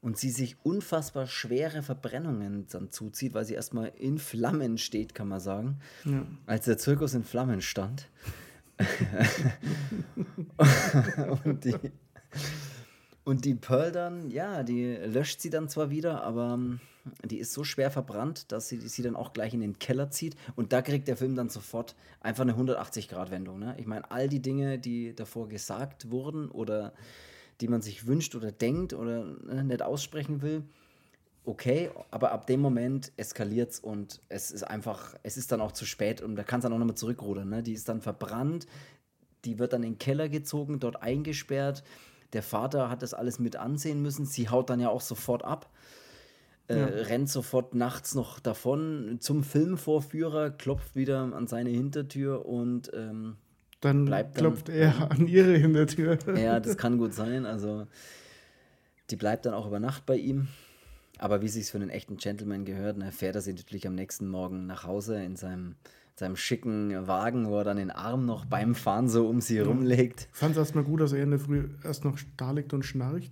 [0.02, 5.28] Und sie sich unfassbar schwere Verbrennungen dann zuzieht, weil sie erstmal in Flammen steht, kann
[5.28, 5.80] man sagen.
[6.06, 6.26] Ja.
[6.48, 8.10] Als der Zirkus in Flammen stand.
[11.44, 11.76] und die
[13.24, 16.80] und die Pearl dann, ja, die löscht sie dann zwar wieder, aber ähm,
[17.24, 20.36] die ist so schwer verbrannt, dass sie sie dann auch gleich in den Keller zieht.
[20.56, 23.60] Und da kriegt der Film dann sofort einfach eine 180-Grad-Wendung.
[23.60, 23.76] Ne?
[23.78, 26.94] Ich meine, all die Dinge, die davor gesagt wurden oder
[27.62, 30.64] die man sich wünscht oder denkt oder ne, nicht aussprechen will,
[31.44, 35.72] okay, aber ab dem Moment eskaliert es und es ist einfach, es ist dann auch
[35.72, 37.50] zu spät und da kann es dann auch nochmal zurückrudern.
[37.50, 37.64] Ne?
[37.64, 38.68] Die ist dann verbrannt,
[39.46, 41.84] die wird dann in den Keller gezogen, dort eingesperrt
[42.34, 44.26] der Vater hat das alles mit ansehen müssen.
[44.26, 45.70] Sie haut dann ja auch sofort ab.
[46.68, 46.86] Äh, ja.
[46.86, 53.36] rennt sofort nachts noch davon zum Filmvorführer, klopft wieder an seine Hintertür und ähm,
[53.82, 56.18] dann bleibt klopft dann, er an ihre Hintertür.
[56.36, 57.46] Ja, das kann gut sein.
[57.46, 57.88] Also
[59.10, 60.48] die bleibt dann auch über Nacht bei ihm.
[61.18, 64.28] Aber wie sich für einen echten Gentleman gehört, ne, fährt er sie natürlich am nächsten
[64.28, 65.76] Morgen nach Hause in seinem
[66.16, 69.64] seinem schicken Wagen, wo er dann den Arm noch beim Fahren so um sie ja.
[69.64, 70.28] rumlegt.
[70.32, 73.32] Fand es erstmal gut, dass er in der Früh erst noch da liegt und schnarcht.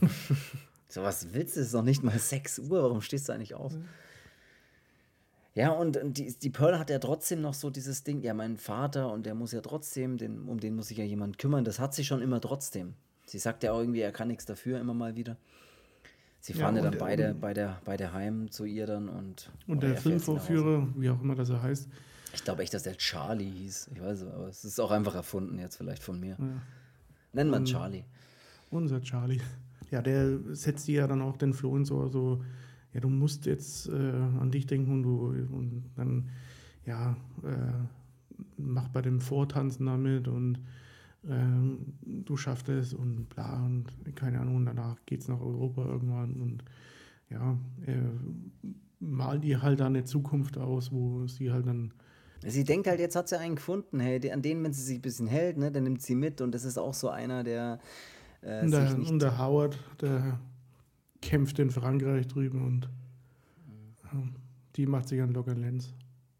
[0.88, 1.60] so was willst du?
[1.60, 2.82] Es ist noch nicht mal 6 Uhr.
[2.82, 3.72] Warum stehst du eigentlich auf?
[3.72, 3.78] Ja,
[5.54, 9.26] und die, die Pearl hat ja trotzdem noch so dieses Ding, ja, mein Vater und
[9.26, 11.64] der muss ja trotzdem, den, um den muss sich ja jemand kümmern.
[11.64, 12.94] Das hat sie schon immer trotzdem.
[13.26, 15.36] Sie sagt ja auch irgendwie, er kann nichts dafür, immer mal wieder.
[16.40, 19.50] Sie fahren ja, ja dann beide, beide, beide heim zu ihr dann und.
[19.66, 21.88] Und der Filmvorführer, wie auch immer das er heißt.
[22.32, 23.90] Ich glaube echt, dass der Charlie hieß.
[23.92, 26.36] Ich weiß aber es ist auch einfach erfunden jetzt vielleicht von mir.
[26.38, 26.62] Ja.
[27.32, 28.04] Nennen wir Charlie.
[28.70, 29.40] Unser Charlie.
[29.90, 32.42] Ja, der setzt ja dann auch den Floh in so, so
[32.92, 36.28] ja, du musst jetzt äh, an dich denken und, du, und dann,
[36.86, 40.56] ja, äh, mach bei dem Vortanzen damit und
[41.24, 41.44] äh,
[42.04, 43.86] du schaffst es und bla und
[44.16, 46.64] keine Ahnung, danach geht es nach Europa irgendwann und
[47.28, 47.56] ja,
[48.98, 51.92] mal dir halt da eine Zukunft aus, wo sie halt dann
[52.46, 55.02] Sie denkt halt, jetzt hat sie einen gefunden, hey, an den, wenn sie sich ein
[55.02, 57.78] bisschen hält, ne, dann nimmt sie mit und das ist auch so einer, der.
[58.40, 60.40] Äh, und, der und, der Howard, der
[61.20, 62.88] kämpft in Frankreich drüben und
[64.12, 64.34] mhm.
[64.76, 65.92] die macht sich an Logan Lenz.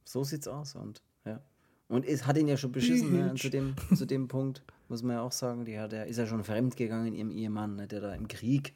[0.04, 1.40] So sieht's aus und ja.
[1.88, 5.16] Und ist, hat ihn ja schon beschissen ne, zu, dem, zu dem Punkt, muss man
[5.16, 5.64] ja auch sagen.
[5.64, 8.74] Die hat, der ist ja schon fremd gegangen, ihrem Ehemann, ne, der da im Krieg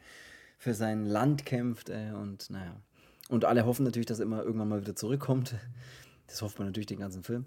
[0.58, 1.90] für sein Land kämpft.
[1.90, 2.80] Äh, und naja.
[3.28, 5.54] Und alle hoffen natürlich, dass er immer irgendwann mal wieder zurückkommt.
[6.26, 7.46] Das hofft man natürlich den ganzen Film.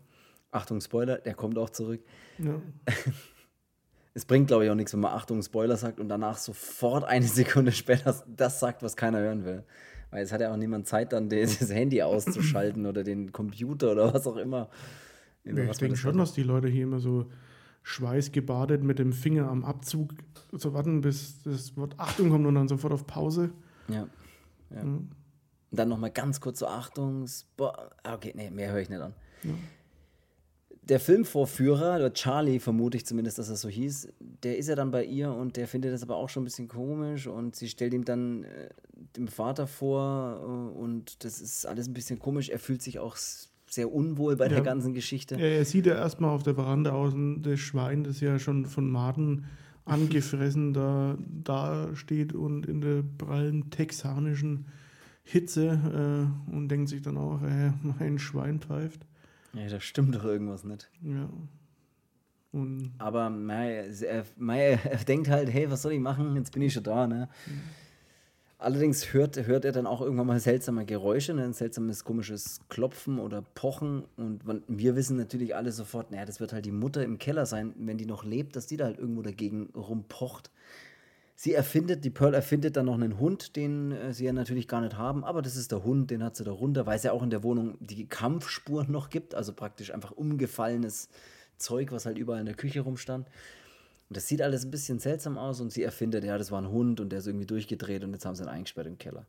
[0.51, 2.01] Achtung, Spoiler, der kommt auch zurück.
[2.37, 2.61] Ja.
[4.17, 7.27] es bringt, glaube ich, auch nichts, wenn man Achtung, Spoiler sagt und danach sofort eine
[7.27, 9.63] Sekunde später das sagt, was keiner hören will.
[10.09, 14.11] Weil es hat ja auch niemand Zeit, dann das Handy auszuschalten oder den Computer oder
[14.11, 14.69] was auch immer.
[15.43, 17.27] Ja, ich denke schon, dass die Leute hier immer so
[17.83, 20.15] schweißgebadet mit dem Finger am Abzug
[20.51, 23.51] so warten, bis das Wort Achtung kommt und dann sofort auf Pause.
[23.87, 24.07] Ja.
[24.71, 24.83] ja.
[24.83, 25.09] Mhm.
[25.69, 27.27] Und dann nochmal ganz kurz so Achtung.
[27.59, 29.13] Ah, okay, nee, mehr höre ich nicht an.
[29.43, 29.51] Ja.
[30.89, 34.07] Der Filmvorführer, der Charlie vermute ich zumindest, dass er so hieß,
[34.43, 36.69] der ist ja dann bei ihr und der findet das aber auch schon ein bisschen
[36.69, 38.69] komisch und sie stellt ihm dann äh,
[39.17, 42.49] dem Vater vor äh, und das ist alles ein bisschen komisch.
[42.49, 43.17] Er fühlt sich auch
[43.69, 44.49] sehr unwohl bei ja.
[44.49, 45.35] der ganzen Geschichte.
[45.35, 48.89] Ja, er sieht ja erstmal auf der Veranda außen das Schwein, das ja schon von
[48.89, 49.45] Maden
[49.85, 54.67] angefressen da, da steht und in der prallen texanischen
[55.23, 59.06] Hitze äh, und denkt sich dann auch, äh, mein Schwein pfeift.
[59.57, 60.89] Ja, da stimmt doch irgendwas nicht.
[61.01, 61.29] Ja.
[62.51, 63.29] Und Aber er,
[64.37, 66.35] Mai, er denkt halt, hey, was soll ich machen?
[66.35, 67.29] Jetzt bin ich schon da, ne?
[67.45, 67.61] Mhm.
[68.59, 71.43] Allerdings hört, hört er dann auch irgendwann mal seltsame Geräusche, ne?
[71.43, 74.03] ein seltsames, komisches Klopfen oder Pochen.
[74.15, 77.75] Und wir wissen natürlich alle sofort, naja, das wird halt die Mutter im Keller sein,
[77.77, 80.49] wenn die noch lebt, dass die da halt irgendwo dagegen rumpocht.
[81.39, 84.81] Sie erfindet, die Pearl erfindet dann noch einen Hund, den äh, sie ja natürlich gar
[84.81, 87.11] nicht haben, aber das ist der Hund, den hat sie da runter, weil es ja
[87.11, 91.09] auch in der Wohnung die Kampfspuren noch gibt, also praktisch einfach umgefallenes
[91.57, 93.27] Zeug, was halt überall in der Küche rumstand.
[94.09, 96.71] Und das sieht alles ein bisschen seltsam aus und sie erfindet, ja, das war ein
[96.71, 99.27] Hund und der ist irgendwie durchgedreht und jetzt haben sie ihn eingesperrt im Keller.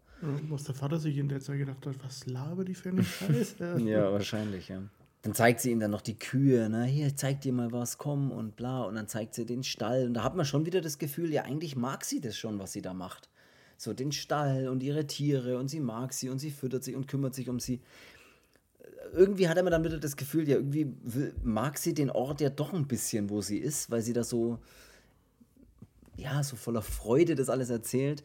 [0.49, 3.83] Was der Vater sich in der Zeit gedacht hat, was laber die für eine Scheiße?
[3.85, 4.81] ja, wahrscheinlich, ja.
[5.23, 6.85] Dann zeigt sie ihm dann noch die Kühe, ne?
[6.85, 8.85] Hier, zeig dir mal was, komm und bla.
[8.85, 10.07] Und dann zeigt sie den Stall.
[10.07, 12.73] Und da hat man schon wieder das Gefühl, ja, eigentlich mag sie das schon, was
[12.73, 13.29] sie da macht.
[13.77, 17.09] So den Stall und ihre Tiere und sie mag sie und sie füttert sie und
[17.09, 17.81] kümmert sich um sie.
[19.13, 20.93] Irgendwie hat er mir dann wieder das Gefühl, ja, irgendwie
[21.43, 24.59] mag sie den Ort ja doch ein bisschen, wo sie ist, weil sie da so,
[26.17, 28.23] ja, so voller Freude das alles erzählt.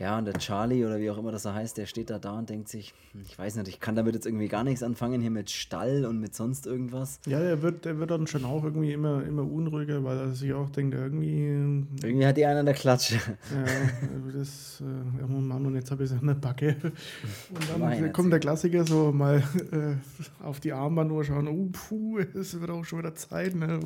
[0.00, 2.32] Ja, und der Charlie oder wie auch immer das er heißt, der steht da da
[2.38, 5.20] und denkt sich, hm, ich weiß nicht, ich kann damit jetzt irgendwie gar nichts anfangen,
[5.20, 7.20] hier mit Stall und mit sonst irgendwas.
[7.26, 10.54] Ja, der wird, der wird dann schon auch irgendwie immer, immer unruhiger, weil er sich
[10.54, 11.44] auch denkt, irgendwie.
[11.44, 13.16] Ähm, irgendwie hat die einen an der Klatsche.
[13.16, 16.76] Ja, das, äh, Mann, und jetzt habe ich es an der Backe.
[16.82, 19.42] Und dann Nein, kommt der Klassiker so mal
[19.72, 19.96] äh,
[20.42, 23.80] auf die Armbanduhr schauen, oh, puh, es wird auch schon wieder Zeit, ne?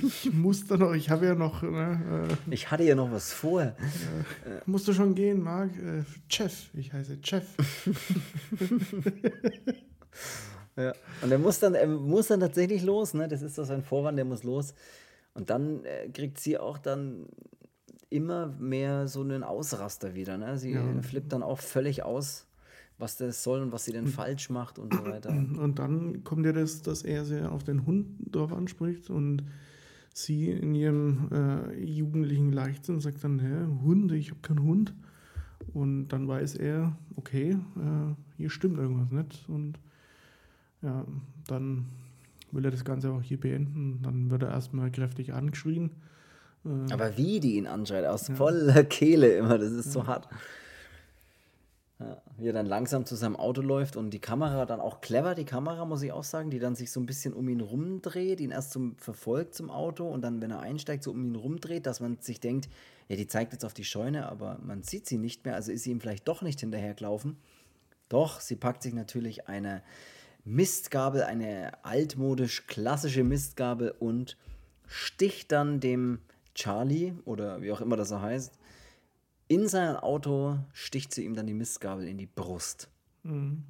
[0.00, 1.62] Ich muss da noch, ich habe ja noch.
[1.62, 3.62] Ne, äh, ich hatte ja noch was vor.
[3.62, 3.74] Ja,
[4.66, 5.70] musst du schon gehen, Marc?
[5.78, 7.44] Äh, Chef, ich heiße Chef.
[10.76, 10.92] ja.
[11.22, 13.28] Und er muss dann, er muss dann tatsächlich los, ne?
[13.28, 14.74] Das ist doch sein Vorwand, der muss los.
[15.34, 17.26] Und dann äh, kriegt sie auch dann
[18.12, 20.36] immer mehr so einen Ausraster wieder.
[20.36, 20.58] Ne?
[20.58, 21.02] Sie ja.
[21.02, 22.46] flippt dann auch völlig aus,
[22.98, 25.30] was das soll und was sie denn falsch macht und so weiter.
[25.30, 29.44] Und dann kommt ja das, dass er sie auf den Hund drauf anspricht und
[30.14, 34.94] sie in ihrem äh, jugendlichen Leichtsinn sagt dann, hä, Hunde, ich habe keinen Hund.
[35.72, 39.48] Und dann weiß er, okay, äh, hier stimmt irgendwas nicht.
[39.48, 39.78] Und
[40.82, 41.04] ja,
[41.46, 41.86] dann
[42.50, 44.00] will er das Ganze auch hier beenden.
[44.02, 45.90] Dann wird er erstmal kräftig angeschrien.
[46.64, 48.34] Äh, Aber wie die ihn anschreit, aus ja.
[48.34, 49.92] voller Kehle immer, das ist ja.
[49.92, 50.28] so hart.
[51.98, 55.34] Ja, wie er dann langsam zu seinem Auto läuft und die Kamera dann auch clever,
[55.36, 58.40] die Kamera, muss ich auch sagen, die dann sich so ein bisschen um ihn rumdreht,
[58.40, 61.86] ihn erst zum, verfolgt zum Auto und dann, wenn er einsteigt, so um ihn rumdreht,
[61.86, 62.68] dass man sich denkt,
[63.12, 65.82] ja, die zeigt jetzt auf die Scheune, aber man sieht sie nicht mehr, also ist
[65.82, 67.36] sie ihm vielleicht doch nicht hinterhergelaufen.
[68.08, 69.82] Doch, sie packt sich natürlich eine
[70.46, 74.38] Mistgabel, eine altmodisch klassische Mistgabel und
[74.86, 76.20] sticht dann dem
[76.54, 78.58] Charlie oder wie auch immer das er heißt,
[79.46, 82.88] in sein Auto sticht sie ihm dann die Mistgabel in die Brust.
[83.24, 83.62] Mhm.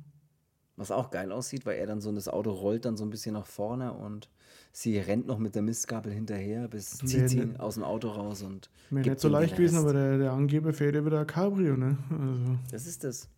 [0.77, 3.35] Was auch geil aussieht, weil er dann so das Auto rollt dann so ein bisschen
[3.35, 4.29] nach vorne und
[4.73, 8.43] sie rennt noch mit der Mistgabel hinterher, bis zieht sie ihn aus dem Auto raus
[8.43, 8.71] und.
[8.91, 11.99] Mir nicht so leicht gewesen, aber der, der Angeber fährt ja wieder ein Cabrio, ne?
[12.11, 12.59] Also.
[12.71, 13.29] Das ist das.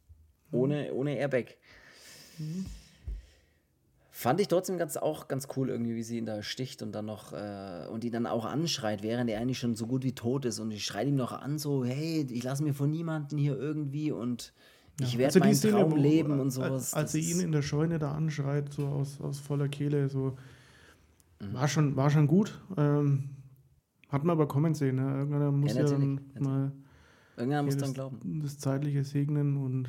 [0.53, 1.57] Ohne, ohne Airbag.
[2.39, 2.67] Mhm.
[4.17, 7.05] Fand ich trotzdem ganz, auch ganz cool irgendwie, wie sie ihn da sticht und dann
[7.05, 10.45] noch äh, und ihn dann auch anschreit, während er eigentlich schon so gut wie tot
[10.45, 13.59] ist und ich schreit ihm noch an, so, hey, ich lasse mir von niemandem hier
[13.59, 14.53] irgendwie und
[15.01, 16.71] ich werde also meinen Szene, Traum leben und sowas.
[16.73, 20.37] Als, als sie ihn in der Scheune da anschreit, so aus, aus voller Kehle, so
[21.41, 21.55] mhm.
[21.55, 22.61] war, schon, war schon gut.
[22.77, 23.31] Ähm,
[24.09, 24.97] hat man aber kommen sehen.
[24.97, 25.19] Ne?
[25.19, 26.73] Irgendwann muss ja, ja dann mal
[27.37, 28.41] Irgendwann muss das, dann glauben.
[28.43, 29.89] Das Zeitliche segnen und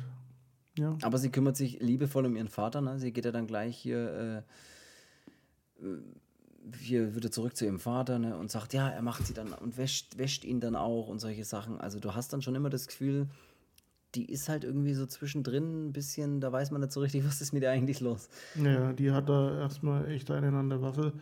[0.78, 0.96] ja.
[1.02, 2.80] Aber sie kümmert sich liebevoll um ihren Vater.
[2.80, 2.98] Ne?
[2.98, 4.44] Sie geht ja dann gleich hier,
[5.80, 5.92] äh,
[6.78, 8.36] hier wieder zurück zu ihrem Vater ne?
[8.36, 11.44] und sagt, ja, er macht sie dann und wäscht, wäscht ihn dann auch und solche
[11.44, 11.80] Sachen.
[11.80, 13.28] Also du hast dann schon immer das Gefühl,
[14.16, 17.40] die ist halt irgendwie so zwischendrin ein bisschen, da weiß man nicht so richtig, was
[17.40, 18.28] ist mit ihr eigentlich los.
[18.62, 21.12] Ja, die hat da erstmal echt einen an der Waffe.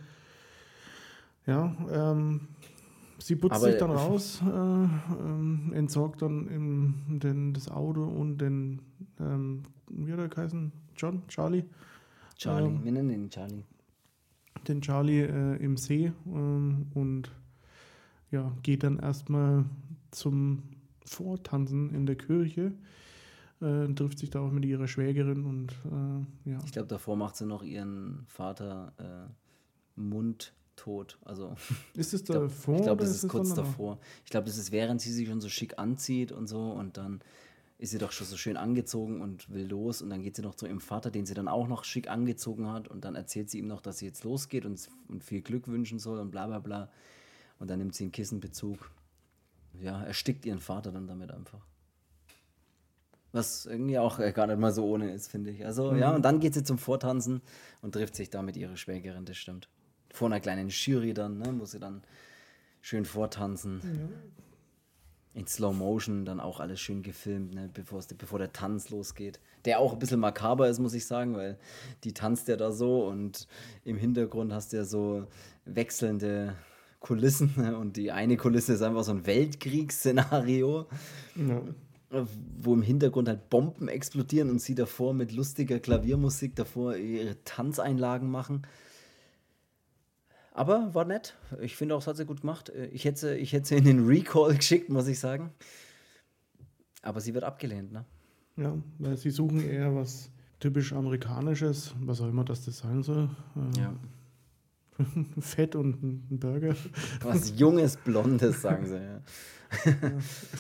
[1.47, 2.49] Ja, ähm,
[3.19, 8.39] sie putzt Aber, sich dann raus, äh, ähm, entsorgt dann im, den, das Auto und
[8.39, 8.81] den
[9.21, 10.73] ähm, wie hat er geheißen?
[10.97, 11.23] John?
[11.29, 11.65] Charlie?
[12.37, 13.65] Charlie, ähm, wir nennen ihn Charlie.
[14.67, 17.31] Den Charlie äh, im See ähm, und
[18.31, 19.65] ja, geht dann erstmal
[20.11, 20.63] zum
[21.05, 22.73] Vortanzen in der Kirche.
[23.61, 26.59] Äh, trifft sich da auch mit ihrer Schwägerin und äh, ja.
[26.65, 31.19] Ich glaube, davor macht sie noch ihren Vater äh, mundtot.
[31.25, 31.55] Also,
[31.95, 32.47] ist es davor?
[32.47, 33.99] Ich glaube, glaub, das ist kurz davor.
[34.25, 37.21] Ich glaube, das ist während sie sich schon so schick anzieht und so und dann
[37.79, 40.55] ist sie doch schon so schön angezogen und will los und dann geht sie noch
[40.55, 43.59] zu ihrem Vater, den sie dann auch noch schick angezogen hat und dann erzählt sie
[43.59, 46.61] ihm noch, dass sie jetzt losgeht und, und viel Glück wünschen soll und bla bla
[46.61, 46.91] bla
[47.59, 48.91] und dann nimmt sie einen Kissenbezug.
[49.81, 51.61] Ja, erstickt ihren Vater dann damit einfach.
[53.33, 55.67] Was irgendwie auch äh, gar nicht mal so ohne ist, finde ich.
[55.67, 55.99] Also mhm.
[55.99, 57.43] ja, und dann geht sie zum Vortanzen
[57.83, 59.69] und trifft sich da mit ihrer Schwägerin, das stimmt.
[60.13, 62.03] Vor einer kleinen Jury dann, ne, wo sie dann
[62.81, 63.81] schön vortanzen.
[63.83, 64.45] Ja
[65.35, 69.41] in Slow Motion dann auch alles schön gefilmt, ne, bevor, bevor der Tanz losgeht.
[69.65, 71.59] Der auch ein bisschen makaber ist, muss ich sagen, weil
[72.05, 73.49] die tanzt ja da so und
[73.85, 75.27] im Hintergrund hast du ja so
[75.65, 76.55] wechselnde
[77.05, 80.87] Kulissen ne, und die eine Kulisse ist einfach so ein Weltkriegsszenario.
[81.37, 81.63] Ja.
[82.61, 88.31] Wo im Hintergrund halt Bomben explodieren und sie davor mit lustiger Klaviermusik davor ihre Tanzeinlagen
[88.31, 88.63] machen.
[90.53, 91.37] Aber war nett.
[91.61, 92.73] Ich finde auch, es hat sie gut gemacht.
[92.93, 95.53] Ich hätte, ich hätte sie in den Recall geschickt, muss ich sagen.
[97.03, 98.05] Aber sie wird abgelehnt, ne?
[98.57, 100.31] Ja, weil sie suchen eher was
[100.61, 103.29] typisch Amerikanisches, was auch immer das, das sein soll.
[103.57, 103.93] Äh, ja.
[105.41, 106.75] Fett und ein Burger.
[107.23, 109.21] Was Junges, Blondes, sagen sie, ja.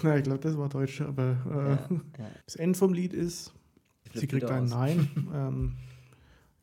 [0.02, 2.30] Na, ich glaube, das war Deutsch, aber äh, ja, ja.
[2.46, 3.52] das Ende vom Lied ist,
[4.12, 5.08] sie kriegt ein Nein.
[5.34, 5.72] ähm,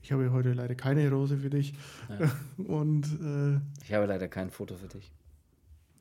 [0.01, 1.73] ich habe heute leider keine Rose für dich.
[2.09, 2.31] Ja.
[2.57, 5.11] Und äh, ich habe leider kein Foto für dich.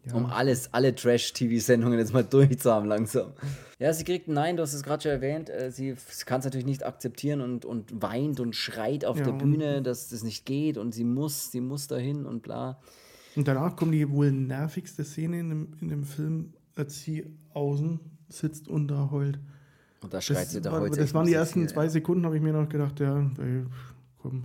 [0.06, 0.14] Ja.
[0.14, 3.32] Um alles, alle Trash-TV-Sendungen jetzt mal durchzuhaben langsam.
[3.78, 5.50] Ja, sie kriegt ein Nein, du hast es gerade schon erwähnt.
[5.50, 5.94] Äh, sie
[6.24, 10.08] kann es natürlich nicht akzeptieren und, und weint und schreit auf ja, der Bühne, dass
[10.08, 12.80] das nicht geht und sie muss, sie muss dahin und bla.
[13.36, 18.00] Und danach kommt die wohl nervigste Szene in dem, in dem Film, als sie außen
[18.28, 19.38] sitzt und da heult.
[20.02, 20.98] Und da schreit das sie da war, heute.
[20.98, 23.64] Das waren die ersten zwei Sekunden, habe ich mir noch gedacht, ja, ey,
[24.18, 24.44] komm.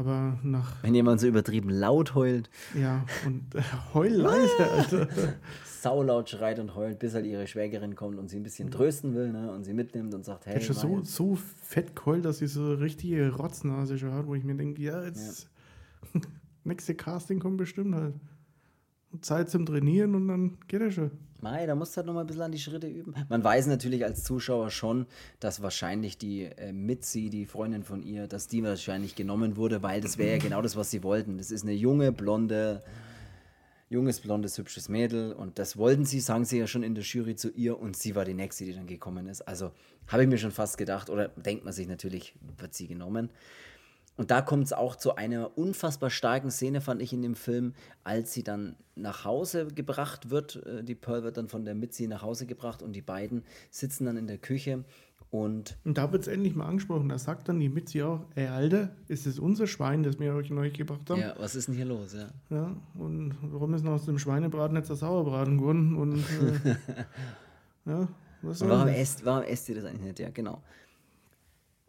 [0.00, 0.82] Aber nach.
[0.82, 2.48] Wenn jemand so übertrieben laut heult.
[2.74, 3.60] Ja, und äh,
[3.92, 5.08] heul leise, Alter.
[5.64, 9.30] Saulaut schreit und heult, bis halt ihre Schwägerin kommt und sie ein bisschen trösten will
[9.30, 10.54] ne, und sie mitnimmt und sagt, hey.
[10.54, 14.42] Er schon so, so fett geheult, dass sie so richtige Rotznase schon hat, wo ich
[14.42, 15.48] mir denke, ja, jetzt.
[16.14, 16.20] Ja.
[16.64, 18.14] nächste Casting kommt bestimmt halt.
[19.20, 21.10] Zeit zum Trainieren und dann geht er schon.
[21.42, 23.14] Mei, da musst du halt noch mal ein bisschen an die Schritte üben.
[23.28, 25.06] Man weiß natürlich als Zuschauer schon,
[25.40, 30.00] dass wahrscheinlich die äh, Mitzi, die Freundin von ihr, dass die wahrscheinlich genommen wurde, weil
[30.02, 31.38] das wäre ja genau das, was sie wollten.
[31.38, 32.82] Das ist eine junge, blonde,
[33.88, 37.36] junges, blondes, hübsches Mädel und das wollten sie, sagen sie ja schon in der Jury
[37.36, 39.40] zu ihr und sie war die nächste, die dann gekommen ist.
[39.42, 39.72] Also
[40.08, 43.30] habe ich mir schon fast gedacht oder denkt man sich natürlich, wird sie genommen.
[44.16, 47.72] Und da kommt es auch zu einer unfassbar starken Szene, fand ich in dem Film,
[48.04, 50.56] als sie dann nach Hause gebracht wird.
[50.66, 54.04] Äh, die Pearl wird dann von der Mitzi nach Hause gebracht und die beiden sitzen
[54.04, 54.84] dann in der Küche
[55.30, 55.78] und.
[55.84, 57.08] Und da wird es endlich mal angesprochen.
[57.08, 60.50] Da sagt dann die Mitzi auch: Ey, Alter, ist es unser Schwein, das wir euch
[60.50, 61.20] neu gebracht haben?
[61.20, 62.14] Ja, was ist denn hier los?
[62.14, 65.94] Ja, ja und warum ist noch aus dem Schweinebraten jetzt der Sauerbraten geworden?
[65.94, 66.18] Und.
[66.18, 66.76] Äh,
[67.90, 68.08] ja,
[68.42, 70.18] was und warum esst, warum esst ihr das eigentlich nicht?
[70.18, 70.62] Ja, genau.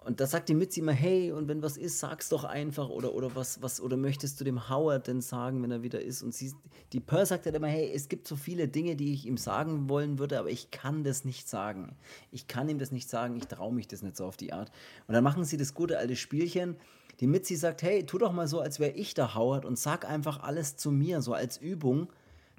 [0.03, 3.13] Und da sagt die Mitzi immer, hey, und wenn was ist, sag's doch einfach oder,
[3.13, 6.23] oder was, was, oder möchtest du dem Howard denn sagen, wenn er wieder ist?
[6.23, 6.53] Und sie,
[6.91, 9.89] die Pearl sagt halt immer, hey, es gibt so viele Dinge, die ich ihm sagen
[9.89, 11.95] wollen würde, aber ich kann das nicht sagen.
[12.31, 14.71] Ich kann ihm das nicht sagen, ich traue mich das nicht so auf die Art.
[15.07, 16.77] Und dann machen sie das gute alte Spielchen.
[17.19, 20.09] Die Mitzi sagt, hey, tu doch mal so, als wäre ich der Howard und sag
[20.09, 22.07] einfach alles zu mir, so als Übung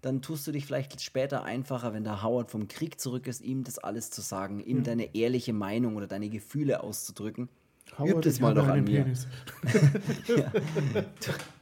[0.02, 3.64] dann tust du dich vielleicht später einfacher, wenn der Howard vom Krieg zurück ist, ihm
[3.64, 4.82] das alles zu sagen, ihm ja.
[4.82, 7.48] deine ehrliche Meinung oder deine Gefühle auszudrücken.
[7.96, 9.06] Howard, übt es mal doch an mir.
[10.26, 10.52] ja.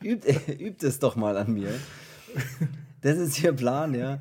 [0.02, 1.72] übt, übt es doch mal an mir.
[3.02, 4.20] Das ist ihr Plan, ja.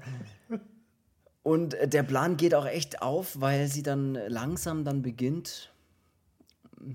[1.41, 5.71] Und der Plan geht auch echt auf, weil sie dann langsam dann beginnt,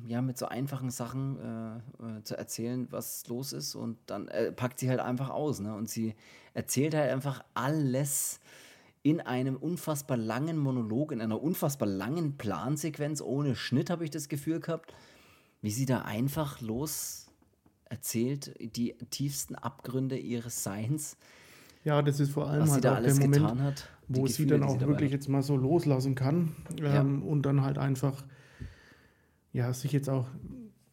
[0.06, 3.74] ja, mit so einfachen Sachen äh, äh, zu erzählen, was los ist.
[3.74, 5.60] Und dann äh, packt sie halt einfach aus.
[5.60, 5.74] Ne?
[5.74, 6.14] Und sie
[6.54, 8.40] erzählt halt einfach alles
[9.02, 14.28] in einem unfassbar langen Monolog, in einer unfassbar langen Plansequenz, ohne Schnitt, habe ich das
[14.28, 14.94] Gefühl gehabt,
[15.60, 17.26] wie sie da einfach los
[17.84, 21.18] erzählt, die tiefsten Abgründe ihres Seins.
[21.84, 24.30] Ja, das ist vor allem was halt sie da alles der Moment, hat, wo Gefühle,
[24.30, 27.00] sie dann auch wirklich jetzt mal so loslassen kann ähm, ja.
[27.02, 28.24] und dann halt einfach
[29.54, 30.26] ja, sich jetzt auch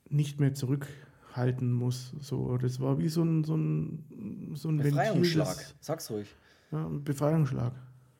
[0.08, 2.14] nicht mehr zurückhalten muss.
[2.22, 5.58] So, das war wie so ein, so ein, so ein Befreiungsschlag.
[5.58, 6.28] Ventil, Sag's ruhig.
[6.72, 7.74] Ja, ein Befreiungsschlag.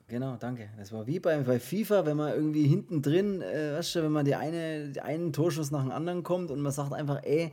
[0.08, 0.68] Genau, danke.
[0.76, 4.12] Das war wie bei, bei FIFA, wenn man irgendwie hinten drin, äh, weißt du, wenn
[4.12, 7.52] man die eine, einen Torschuss nach dem anderen kommt und man sagt einfach, ey,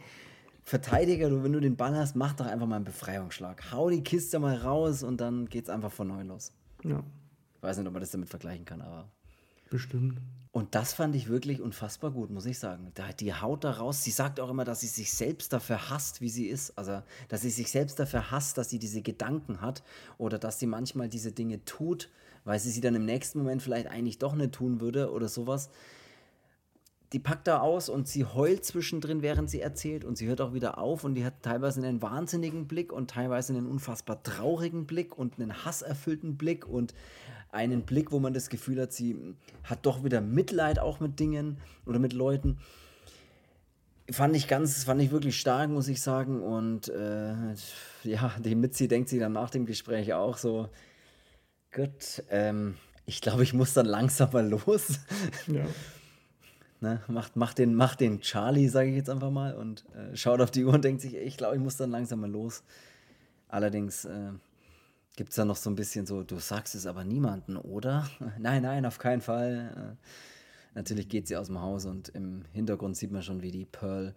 [0.64, 3.72] Verteidiger, du, wenn du den Ball hast, mach doch einfach mal einen Befreiungsschlag.
[3.72, 6.52] Hau die Kiste mal raus und dann geht's einfach von neu los.
[6.84, 7.04] Ja.
[7.56, 9.10] Ich weiß nicht, ob man das damit vergleichen kann, aber.
[9.70, 10.20] Bestimmt.
[10.52, 12.91] Und das fand ich wirklich unfassbar gut, muss ich sagen.
[13.20, 14.04] die haut da raus.
[14.04, 16.76] Sie sagt auch immer, dass sie sich selbst dafür hasst, wie sie ist.
[16.76, 19.84] Also, dass sie sich selbst dafür hasst, dass sie diese Gedanken hat
[20.18, 22.10] oder dass sie manchmal diese Dinge tut,
[22.45, 25.70] weil sie sie dann im nächsten Moment vielleicht eigentlich doch nicht tun würde oder sowas.
[27.14, 30.54] Die packt da aus und sie heult zwischendrin, während sie erzählt und sie hört auch
[30.54, 35.18] wieder auf und die hat teilweise einen wahnsinnigen Blick und teilweise einen unfassbar traurigen Blick
[35.18, 36.93] und einen hasserfüllten Blick und
[37.52, 41.58] einen Blick, wo man das Gefühl hat, sie hat doch wieder Mitleid auch mit Dingen
[41.86, 42.58] oder mit Leuten.
[44.12, 46.41] Fand ich ganz, fand ich wirklich stark, muss ich sagen.
[46.41, 47.54] Und äh,
[48.04, 50.70] ja, die Mitzi denkt sich dann nach dem Gespräch auch so,
[51.72, 52.76] gut, ähm,
[53.06, 55.00] ich glaube, ich muss dann langsam mal los.
[55.47, 55.66] Ja.
[56.82, 60.41] ne, macht, macht, den, macht den Charlie, sage ich jetzt einfach mal, und äh, schaut
[60.41, 62.64] auf die Uhr und denkt sich, ich glaube, ich muss dann langsam mal los.
[63.47, 64.32] Allerdings, äh,
[65.20, 68.09] Gibt es da noch so ein bisschen so, du sagst es aber niemanden, oder?
[68.39, 69.97] nein, nein, auf keinen Fall.
[69.97, 73.65] Äh, natürlich geht sie aus dem Haus und im Hintergrund sieht man schon, wie die
[73.65, 74.15] Pearl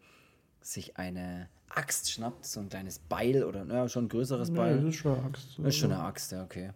[0.60, 4.76] sich eine Axt schnappt, so ein kleines Beil oder naja, schon ein größeres nee, Beil.
[4.76, 5.58] Das ist schon eine Axt.
[5.58, 6.70] Das ist schon eine Axt, ja, okay.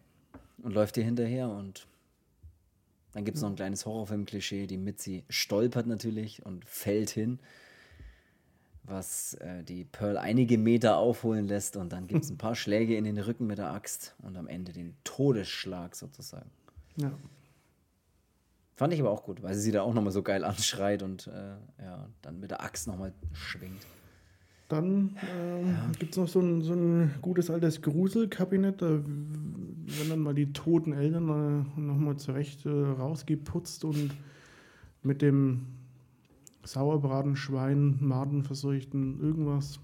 [0.60, 1.86] Und läuft ihr hinterher und
[3.12, 7.38] dann gibt es noch ein kleines Horrorfilm-Klischee, die Mitzi stolpert natürlich und fällt hin
[8.86, 12.96] was äh, die Pearl einige Meter aufholen lässt und dann gibt es ein paar Schläge
[12.96, 16.50] in den Rücken mit der Axt und am Ende den Todesschlag sozusagen.
[16.96, 17.12] Ja.
[18.74, 21.26] Fand ich aber auch gut, weil sie sie da auch nochmal so geil anschreit und
[21.28, 23.86] äh, ja, dann mit der Axt nochmal schwingt.
[24.68, 25.92] Dann äh, ja.
[25.98, 30.52] gibt es noch so ein, so ein gutes altes Gruselkabinett, da werden dann mal die
[30.52, 31.28] toten Eltern
[31.76, 34.10] äh, nochmal zurecht äh, rausgeputzt und
[35.02, 35.66] mit dem
[36.66, 39.80] Sauerbraten, Schwein, Maden verseuchten, irgendwas.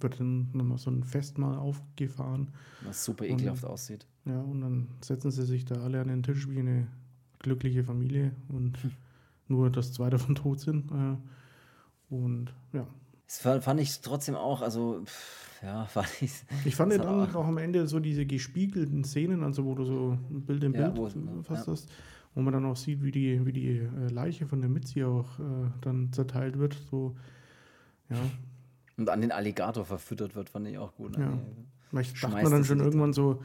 [0.00, 2.48] Wird dann nochmal so ein Festmahl aufgefahren.
[2.82, 4.06] Was super ekelhaft und, aussieht.
[4.24, 6.88] Ja, und dann setzen sie sich da alle an den Tisch wie eine
[7.38, 8.76] glückliche Familie und
[9.46, 10.90] nur, dass zwei davon tot sind.
[10.90, 11.16] Äh,
[12.12, 12.86] und ja.
[13.26, 15.04] Das fand ich trotzdem auch, also
[15.62, 16.32] ja, fand ich.
[16.64, 20.18] Ich fand dann auch, auch am Ende so diese gespiegelten Szenen, also wo du so
[20.30, 21.72] ein Bild im ja, Bild wo, fast ja.
[21.72, 21.88] hast
[22.34, 25.38] wo man dann auch sieht, wie die, wie die äh, Leiche von der Mitzi auch
[25.38, 26.74] äh, dann zerteilt wird.
[26.90, 27.16] So,
[28.10, 28.16] ja.
[28.96, 31.16] Und an den Alligator verfüttert wird, fand ich auch gut.
[31.16, 31.24] Ne?
[31.24, 31.38] Ja.
[31.90, 33.42] Vielleicht dachte man dann schon irgendwann so,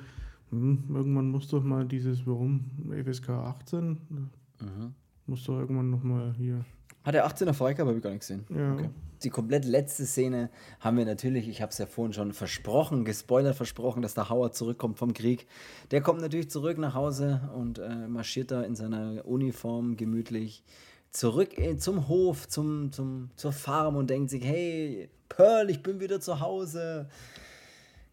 [0.51, 3.89] hm, irgendwann muss doch mal dieses, warum FSK 18?
[4.09, 4.93] Mhm.
[5.27, 6.65] Muss doch irgendwann nochmal hier.
[7.09, 8.45] Hat er 18er Freigabe, habe ich gar nicht gesehen.
[8.49, 8.73] Ja.
[8.73, 8.89] Okay
[9.23, 10.49] die komplett letzte Szene
[10.79, 14.55] haben wir natürlich, ich habe es ja vorhin schon versprochen, gespoilert versprochen, dass der Howard
[14.55, 15.47] zurückkommt vom Krieg.
[15.91, 20.63] Der kommt natürlich zurück nach Hause und äh, marschiert da in seiner Uniform gemütlich
[21.11, 25.99] zurück in, zum Hof, zum, zum, zur Farm und denkt sich, hey, Pearl, ich bin
[25.99, 27.09] wieder zu Hause.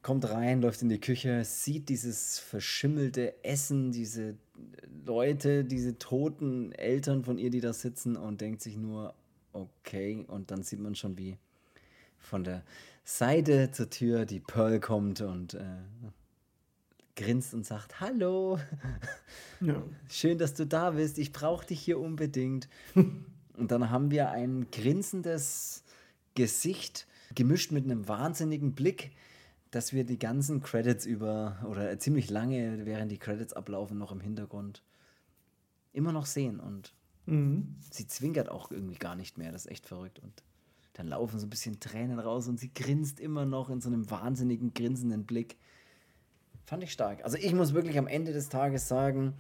[0.07, 4.37] Kommt rein, läuft in die Küche, sieht dieses verschimmelte Essen, diese
[5.05, 9.15] Leute, diese toten Eltern von ihr, die da sitzen und denkt sich nur,
[9.53, 10.25] okay.
[10.29, 11.39] Und dann sieht man schon, wie
[12.21, 12.63] von der
[13.03, 15.65] Seite zur Tür die Pearl kommt und äh,
[17.17, 18.61] grinst und sagt, hallo,
[19.61, 19.83] ja.
[20.09, 22.69] schön, dass du da bist, ich brauche dich hier unbedingt.
[22.95, 25.83] Und dann haben wir ein grinsendes
[26.37, 29.11] Gesicht, gemischt mit einem wahnsinnigen Blick,
[29.71, 34.21] dass wir die ganzen Credits über, oder ziemlich lange, während die Credits ablaufen, noch im
[34.21, 34.83] Hintergrund
[35.93, 36.61] immer noch sehen.
[36.61, 36.95] Und
[37.27, 37.77] mhm.
[37.91, 39.53] sie zwinkert auch irgendwie gar nicht mehr.
[39.53, 40.19] Das ist echt verrückt.
[40.21, 40.45] Und
[40.95, 44.11] dann laufen so ein bisschen Tränen raus und sie grinst immer noch in so einem
[44.11, 45.57] wahnsinnigen, grinsenden Blick.
[46.65, 47.23] Fand ich stark.
[47.25, 49.35] Also ich muss wirklich am Ende des Tages sagen,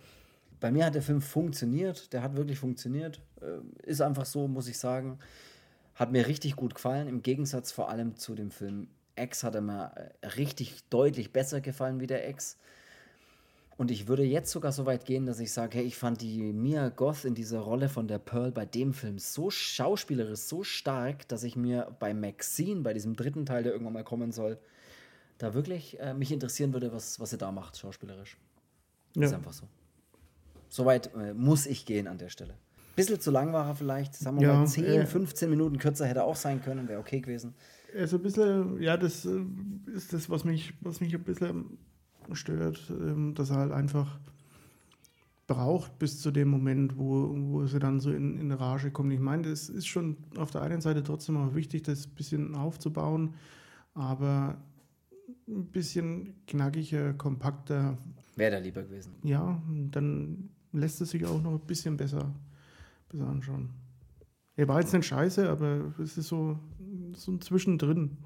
[0.60, 2.12] bei mir hat der Film funktioniert.
[2.12, 3.22] Der hat wirklich funktioniert.
[3.40, 5.18] Äh, ist einfach so, muss ich sagen.
[5.94, 7.08] Hat mir richtig gut gefallen.
[7.08, 11.60] Im Gegensatz vor allem zu dem Film X hat er mir äh, richtig deutlich besser
[11.60, 12.56] gefallen wie der X.
[13.78, 16.52] Und ich würde jetzt sogar so weit gehen, dass ich sage, hey, ich fand die
[16.52, 21.28] Mia Goth in dieser Rolle von der Pearl bei dem Film so schauspielerisch, so stark,
[21.28, 24.58] dass ich mir bei Maxine, bei diesem dritten Teil, der irgendwann mal kommen soll,
[25.36, 28.38] da wirklich äh, mich interessieren würde, was, was sie da macht, schauspielerisch.
[29.14, 29.26] Ja.
[29.26, 29.66] Ist einfach so.
[30.68, 32.54] Soweit äh, muss ich gehen an der Stelle.
[32.96, 36.06] Bisschen zu lang war er vielleicht, sagen wir ja, mal 10, äh, 15 Minuten kürzer
[36.06, 37.54] hätte auch sein können, wäre okay gewesen.
[37.94, 39.44] Also ein bisschen, ja, das äh,
[39.94, 41.78] ist das, was mich, was mich ein bisschen
[42.32, 44.18] stört, ähm, dass er halt einfach
[45.46, 49.12] braucht bis zu dem Moment, wo, wo sie dann so in, in Rage kommt.
[49.12, 52.54] Ich meine, es ist schon auf der einen Seite trotzdem auch wichtig, das ein bisschen
[52.56, 53.34] aufzubauen,
[53.94, 54.56] aber
[55.48, 57.96] ein bisschen knackiger, kompakter.
[58.34, 59.14] Wäre da lieber gewesen.
[59.22, 62.34] Ja, dann lässt es sich auch noch ein bisschen besser,
[63.08, 63.70] besser anschauen.
[64.56, 66.58] Er war jetzt nicht scheiße, aber es ist so,
[67.12, 68.16] so ein Zwischendrin.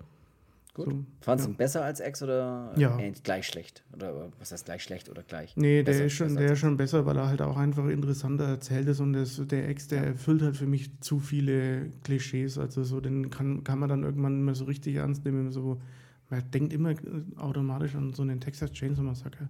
[0.74, 0.84] Gut.
[0.84, 2.96] So, Fandest du ihn besser als X oder ja.
[2.98, 3.82] äh, gleich schlecht?
[3.92, 5.56] Oder was heißt gleich schlecht oder gleich?
[5.56, 8.86] Nee, der ist schon, der ist schon besser, weil er halt auch einfach interessanter erzählt
[8.86, 10.08] ist und das, der X, der ja.
[10.10, 12.56] erfüllt halt für mich zu viele Klischees.
[12.56, 15.50] Also so, den kann, kann man dann irgendwann immer so richtig ernst nehmen.
[15.50, 15.80] So,
[16.28, 16.94] man denkt immer
[17.36, 19.48] automatisch an so einen Texas Chainsaw Massacre.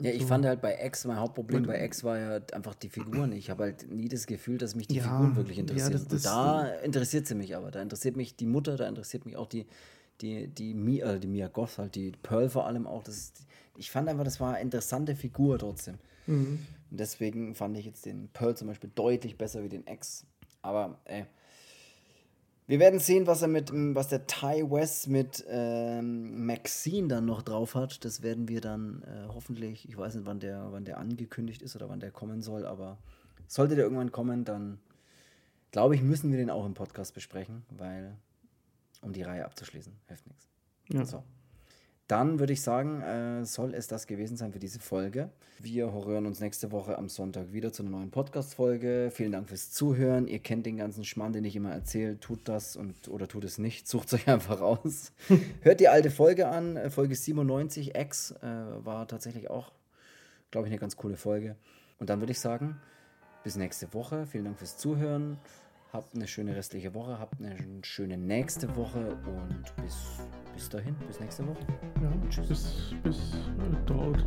[0.00, 0.28] Ja, ich so.
[0.28, 3.32] fand halt bei X, mein Hauptproblem bei X war ja einfach die Figuren.
[3.32, 5.92] Ich habe halt nie das Gefühl, dass mich die ja, Figuren wirklich interessieren.
[5.92, 7.70] Ja, das, das, da interessiert sie mich aber.
[7.70, 9.66] Da interessiert mich die Mutter, da interessiert mich auch die,
[10.20, 13.04] die, die, Mia, äh, die Mia Goth, halt die Pearl vor allem auch.
[13.04, 15.98] Das ist, ich fand einfach, das war eine interessante Figur trotzdem.
[16.26, 16.66] Mhm.
[16.90, 20.26] Und deswegen fand ich jetzt den Pearl zum Beispiel deutlich besser wie den X.
[20.62, 21.26] Aber ey,
[22.66, 27.42] wir werden sehen, was er mit, was der Ty West mit ähm, Maxine dann noch
[27.42, 28.04] drauf hat.
[28.04, 31.76] Das werden wir dann äh, hoffentlich, ich weiß nicht, wann der, wann der angekündigt ist
[31.76, 32.98] oder wann der kommen soll, aber
[33.46, 34.78] sollte der irgendwann kommen, dann
[35.72, 38.16] glaube ich, müssen wir den auch im Podcast besprechen, weil
[39.02, 39.92] um die Reihe abzuschließen.
[40.06, 40.48] Hilft nichts.
[40.88, 41.04] Ja.
[41.04, 41.22] So.
[42.06, 45.30] Dann würde ich sagen, äh, soll es das gewesen sein für diese Folge.
[45.58, 49.10] Wir hören uns nächste Woche am Sonntag wieder zu einer neuen Podcast-Folge.
[49.10, 50.26] Vielen Dank fürs Zuhören.
[50.26, 52.20] Ihr kennt den ganzen Schmarrn, den ich immer erzähle.
[52.20, 53.88] Tut das und oder tut es nicht.
[53.88, 55.12] Sucht euch einfach aus.
[55.62, 56.76] Hört die alte Folge an.
[56.76, 58.44] Äh, Folge 97, X, äh,
[58.84, 59.72] war tatsächlich auch,
[60.50, 61.56] glaube ich, eine ganz coole Folge.
[61.98, 62.76] Und dann würde ich sagen,
[63.44, 64.26] bis nächste Woche.
[64.26, 65.38] Vielen Dank fürs Zuhören.
[65.94, 70.18] Habt eine schöne restliche Woche, habt eine schöne nächste Woche und bis,
[70.52, 71.64] bis dahin, bis nächste Woche.
[72.02, 72.48] Ja, tschüss.
[72.48, 74.26] Bis, bis äh, dort